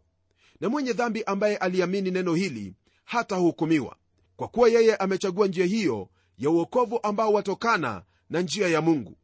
Na 0.60 0.68
mwenye 0.68 0.92
dhambi 0.92 1.24
ambaye 1.24 1.56
aliamini 1.56 2.10
neno 2.10 2.34
hili 2.34 2.74
hatahukumiwa 3.04 3.96
kwa 4.36 4.48
kuwa 4.48 4.68
yeye 4.68 4.96
amechagua 4.96 5.46
njia 5.46 5.66
hiyo 5.66 6.08
ya 6.38 6.50
uokovu 6.50 7.00
ambao 7.02 7.32
watokana 7.32 8.02
na 8.30 8.40
njia 8.40 8.68
ya 8.68 8.80
mungu. 8.80 9.16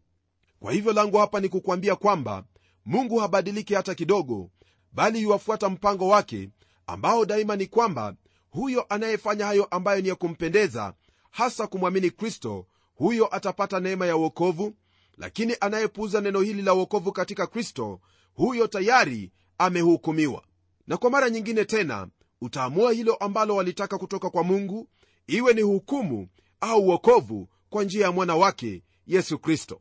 Kwa 0.60 0.72
hivyo 0.72 0.92
langu 0.92 1.16
hapa 1.16 1.40
ni 1.40 1.48
kukwambia 1.48 1.96
kwamba 1.96 2.44
mungu 2.84 3.18
habadiliki 3.18 3.74
hata 3.74 3.94
kidogo 3.94 4.50
bali 4.96 5.22
yuwafuata 5.22 5.68
mpango 5.68 6.08
wake 6.08 6.50
ambao 6.86 7.24
daima 7.24 7.56
ni 7.56 7.66
kwamba 7.66 8.14
huyo 8.50 8.86
anayefanya 8.88 9.46
hayo 9.46 9.64
ambayo 9.64 10.00
ni 10.00 10.08
ya 10.08 10.14
kumpendeza 10.14 10.94
hasa 11.30 11.66
kumwamini 11.66 12.10
kristo 12.10 12.66
huyo 12.94 13.34
atapata 13.34 13.80
neema 13.80 14.06
ya 14.06 14.16
uokovu 14.16 14.72
lakini 15.18 15.56
anayepuuza 15.60 16.20
neno 16.20 16.40
hili 16.40 16.62
la 16.62 16.74
uokovu 16.74 17.12
katika 17.12 17.46
kristo 17.46 18.00
huyo 18.34 18.66
tayari 18.66 19.32
amehukumiwa. 19.58 20.42
Na 20.86 20.96
kwa 20.96 21.10
mara 21.10 21.30
nyingine 21.30 21.64
tena 21.64 22.08
utaamua 22.40 22.92
hilo 22.92 23.14
ambalo 23.14 23.56
walitaka 23.56 23.98
kutoka 23.98 24.30
kwa 24.30 24.44
mungu 24.44 24.88
iwe 25.26 25.52
ni 25.54 25.62
hukumu 25.62 26.28
au 26.60 26.86
uokovu 26.86 27.48
kwa 27.70 27.84
njia 27.84 28.04
ya 28.04 28.12
mwana 28.12 28.36
wake 28.36 28.82
yesu 29.06 29.38
kristo. 29.38 29.80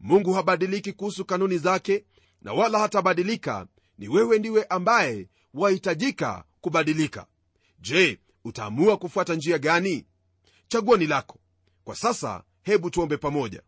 Mungu 0.00 0.32
habadiliki 0.32 0.92
kuhusu 0.92 1.24
kanuni 1.24 1.58
zake 1.58 2.04
na 2.42 2.52
wala 2.52 2.78
hatabadilika 2.78 3.66
ni 3.98 4.08
wewe 4.08 4.38
ndiwe 4.38 4.64
ambaye 4.64 5.28
wahitajika 5.54 6.44
kubadilika. 6.60 7.26
Je 7.80 8.18
utaamua 8.44 8.96
kufuata 8.96 9.34
njia 9.34 9.58
gani? 9.58 10.04
Chaguo 10.68 10.96
ni 10.96 11.06
lako. 11.06 11.38
Kwa 11.84 11.96
sasa 11.96 12.42
hebu 12.62 12.90
tuombe 12.90 13.16
pamoja. 13.16 13.62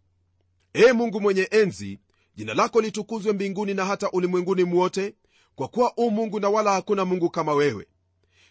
Ee 0.75 0.93
mungu 0.93 1.21
mwenye 1.21 1.43
enzi 1.51 1.99
jina 2.35 2.55
lako 2.55 2.81
litukuzwe 2.81 3.33
mbinguni 3.33 3.75
na 3.75 3.85
hata 3.85 4.11
ulimwenguni 4.11 4.65
mwote 4.65 5.15
kwa 5.55 5.69
kuwa 5.69 5.93
u 5.97 6.11
mungu 6.11 6.41
na 6.41 6.49
wala 6.49 6.73
hakuna 6.73 7.05
mungu 7.05 7.31
kama 7.31 7.53
wewe. 7.55 7.87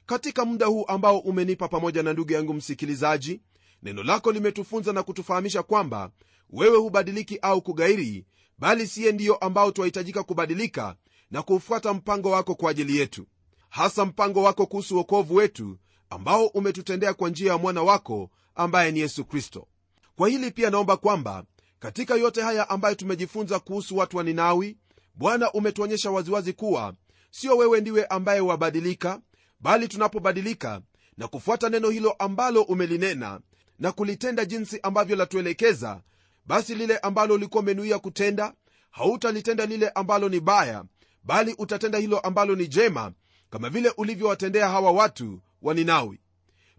Katika 0.05 0.45
muda 0.45 0.65
huu 0.65 0.85
ambao 0.87 1.19
umenipa 1.19 1.67
pamoja 1.67 2.03
na 2.03 2.13
ndugu 2.13 2.33
yangu 2.33 2.53
msikilizaji 2.53 3.41
neno 3.83 4.03
lako 4.03 4.31
limetufunza 4.31 4.93
na 4.93 5.03
kutufahamisha 5.03 5.63
kwamba 5.63 6.11
wewe 6.49 6.77
hubadiliki 6.77 7.37
au 7.41 7.61
kugairi 7.61 8.25
bali 8.57 8.87
siye 8.87 9.11
ndiyo 9.11 9.35
ambao 9.35 9.71
twahitajika 9.71 10.23
kubadilika 10.23 10.95
na 11.31 11.41
kuufuata 11.41 11.93
mpango 11.93 12.29
wako 12.31 12.55
kwa 12.55 12.71
ajili 12.71 12.97
yetu 12.97 13.25
hasa 13.69 14.05
mpango 14.05 14.43
wako 14.43 14.65
kuhusu 14.65 14.95
uokovu 14.95 15.35
wetu 15.35 15.77
ambao 16.09 16.45
umetutendea 16.47 17.13
kwa 17.13 17.29
njia 17.29 17.51
ya 17.51 17.57
mwana 17.57 17.83
wako 17.83 18.29
ambaye 18.55 18.91
ni 18.91 18.99
yesu 18.99 19.25
kristo. 19.25 19.67
Kwa 20.15 20.29
hili 20.29 20.51
pia 20.51 20.69
naomba 20.69 20.97
kwamba 20.97 21.43
katika 21.79 22.15
yote 22.15 22.41
haya 22.41 22.69
ambayo 22.69 22.95
tumejifunza 22.95 23.59
kuhusu 23.59 23.97
watu 23.97 24.17
wa 24.17 24.23
ninawi 24.23 24.77
bwana 25.15 25.51
umetuonyesha 25.51 26.11
waziwazi 26.11 26.53
kuwa 26.53 26.93
sio 27.31 27.57
wewe 27.57 27.81
ndiwe 27.81 28.05
ambaye 28.05 28.39
wabadilika 28.39 29.21
bali 29.59 29.87
tunapobadilika 29.87 30.81
na 31.17 31.27
kufuata 31.27 31.69
neno 31.69 31.89
hilo 31.89 32.11
ambalo 32.11 32.61
umelinena 32.61 33.39
na 33.79 33.91
kulitenda 33.91 34.45
jinsi 34.45 34.79
ambavyo 34.83 35.15
latuelekeza 35.15 36.01
basi 36.45 36.75
lile 36.75 36.97
ambalo 36.97 37.33
ulikuwa 37.35 37.63
umenuia 37.63 37.99
kutenda 37.99 38.53
hautalitenda 38.91 39.65
lile 39.65 39.89
ambalo 39.89 40.29
ni 40.29 40.39
baya 40.39 40.83
bali 41.23 41.55
utatenda 41.57 41.97
hilo 41.97 42.19
ambalo 42.19 42.55
ni 42.55 42.67
jema 42.67 43.11
kama 43.49 43.69
vile 43.69 43.93
ulivyowatendea 43.97 44.69
hawa 44.69 44.91
watu 44.91 45.41
wa 45.61 45.73
ninawi. 45.73 46.19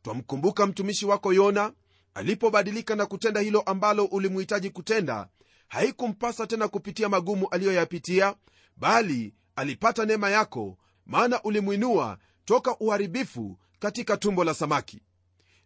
Twamkumbuka 0.02 0.66
mtumishi 0.66 1.06
wako 1.06 1.32
yona 1.32 1.72
alipobadilika 2.14 2.96
na 2.96 3.06
kutenda 3.06 3.40
hilo 3.40 3.60
ambalo 3.60 4.04
ulimhitaji 4.04 4.70
kutenda. 4.70 5.28
Haikumpasa 5.68 6.46
tena 6.46 6.68
kupitia 6.68 7.08
magumu 7.08 7.48
aliyoyapitia 7.48 8.34
bali 8.76 9.34
alipata 9.56 10.04
neema 10.06 10.30
yako 10.30 10.78
maana 11.06 11.42
ulimwinua 11.42 12.18
toka 12.44 12.76
uharibifu 12.78 13.58
katika 13.78 14.16
tumbo 14.16 14.44
la 14.44 14.54
samaki. 14.54 15.00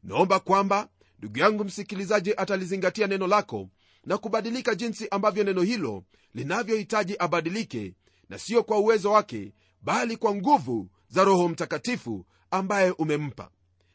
Naomba 0.02 0.40
kwamba 0.40 0.88
ndugu 1.18 1.38
yangu 1.38 1.64
msikilizaji 1.64 2.34
atalizingatia 2.36 3.06
neno 3.06 3.26
lako 3.26 3.68
na 4.04 4.18
kubadilika 4.18 4.74
jinsi 4.74 5.08
ambavyo 5.08 5.44
neno 5.44 5.62
hilo 5.62 6.04
linavyohitaji 6.34 7.16
abadilike 7.18 7.94
na 8.28 8.38
siyo 8.38 8.62
kwa 8.62 8.78
uwezo 8.78 9.12
wake 9.12 9.52
bali 9.82 10.16
kwa 10.16 10.34
nguvu 10.34 10.90
za 11.08 11.24
roho 11.24 11.48
mtakatifu 11.48 12.26
ambaye 12.50 12.90
umempa. 12.90 13.50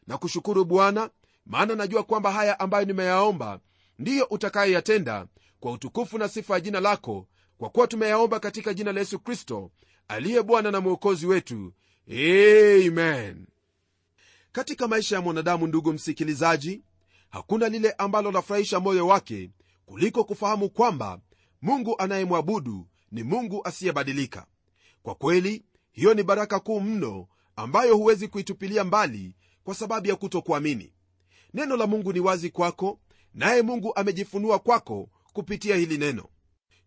Na 0.06 0.18
kushukuru 0.18 0.64
bwana 0.64 1.10
maana 1.46 1.74
najua 1.74 2.02
kwamba 2.02 2.32
haya 2.32 2.60
ambayo 2.60 2.84
nimeyaomba 2.84 3.60
ndiyo 3.98 4.24
utakayoyatenda 4.24 5.26
kwa 5.60 5.72
utukufu 5.72 6.18
na 6.18 6.28
sifa 6.28 6.54
ya 6.54 6.60
jina 6.60 6.80
lako 6.80 7.26
kwa 7.58 7.70
kuwa 7.70 7.86
tumeyaomba 7.86 8.40
katika 8.40 8.74
jina 8.74 8.92
la 8.92 9.00
yesu 9.00 9.18
kristo 9.18 9.70
aliye 10.08 10.42
bwana 10.42 10.70
na 10.70 10.80
mwokozi 10.80 11.26
wetu. 11.26 11.72
Amen. 12.08 13.46
Katika 14.52 14.88
maisha 14.88 15.16
ya 15.16 15.22
mwanadamu 15.22 15.66
ndugu 15.66 15.92
msikilizaji 15.92 16.82
hakuna 17.30 17.68
lile 17.68 17.92
ambalo 17.98 18.30
lafurahisha 18.32 18.80
moyo 18.80 19.06
wake 19.06 19.50
kuliko 19.86 20.24
kufahamu 20.24 20.70
kwamba 20.70 21.20
mungu 21.62 21.94
anayemwabudu 21.98 22.86
ni 23.12 23.22
mungu 23.22 23.60
asiyebadilika. 23.64 24.46
Kwa 25.02 25.14
kweli 25.14 25.64
hiyo 25.92 26.14
ni 26.14 26.22
baraka 26.22 26.60
kuu 26.60 26.80
mno 26.80 27.28
ambayo 27.56 27.96
huwezi 27.96 28.28
kuitupilia 28.28 28.84
mbali 28.84 29.36
kwa 29.64 29.74
sababu 29.74 30.06
ya 30.08 30.16
kutokuamini. 30.16 30.92
Neno 31.54 31.76
la 31.76 31.86
mungu 31.86 32.12
ni 32.12 32.20
wazi 32.20 32.50
kwako 32.50 33.00
naye 33.34 33.62
mungu 33.62 33.92
amejifunua 33.96 34.58
kwako 34.58 35.08
kupitia 35.32 35.76
hili 35.76 35.98
neno. 35.98 36.28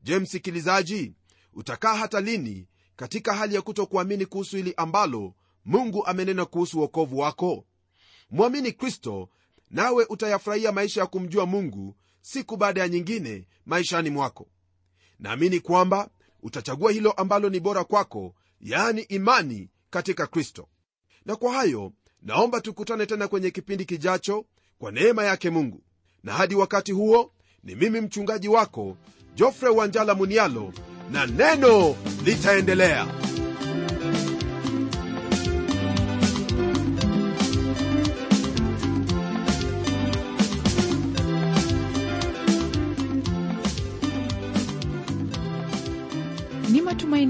Je 0.04 0.20
msikilizaji 0.20 1.14
utakaa 1.54 1.96
hata 1.96 2.22
lini 2.22 2.68
katika 2.96 3.34
hali 3.34 3.56
ya 3.56 3.62
kutokuamini 3.62 4.26
kuhusu 4.26 4.58
hili 4.58 4.74
ambalo 4.78 5.34
mungu 5.66 6.06
amenena 6.06 6.46
kuhusu 6.46 6.80
uokovu 6.80 7.18
wako? 7.20 7.66
Mwamini 8.30 8.72
kristo 8.72 9.30
nawe 9.72 10.06
utayafurahia 10.10 10.72
maisha 10.72 11.02
ya 11.02 11.08
kumjua 11.08 11.46
mungu 11.46 11.96
siku 12.22 12.58
baada 12.58 12.82
ya 12.82 12.88
nyingine 12.90 13.48
maishani 13.66 14.10
mwako 14.10 14.48
naamini 15.20 15.60
kwamba 15.60 16.10
utachagua 16.44 16.92
hilo 16.92 17.12
ambalo 17.12 17.50
ni 17.50 17.60
bora 17.60 17.84
kwako 17.84 18.34
yaani 18.62 19.02
imani 19.02 19.70
katika 19.90 20.28
kristo. 20.28 20.68
Na 21.26 21.36
kwa 21.36 21.54
hayo 21.54 21.92
naomba 22.22 22.62
tukutane 22.62 23.06
tena 23.06 23.28
kwenye 23.28 23.52
kipindi 23.52 23.86
kijacho 23.86 24.46
kwa 24.80 24.92
neema 24.92 25.24
yake 25.24 25.50
mungu. 25.50 25.84
Na 26.24 26.34
hadi 26.34 26.56
wakati 26.56 26.92
huo 26.92 27.32
ni 27.64 27.76
mimi 27.76 28.02
mchungaji 28.02 28.48
wako 28.48 28.98
jofre 29.36 29.70
wanjala 29.70 30.14
munialo 30.16 30.74
na 31.12 31.26
neno 31.26 31.96
litaendelea 32.26 33.08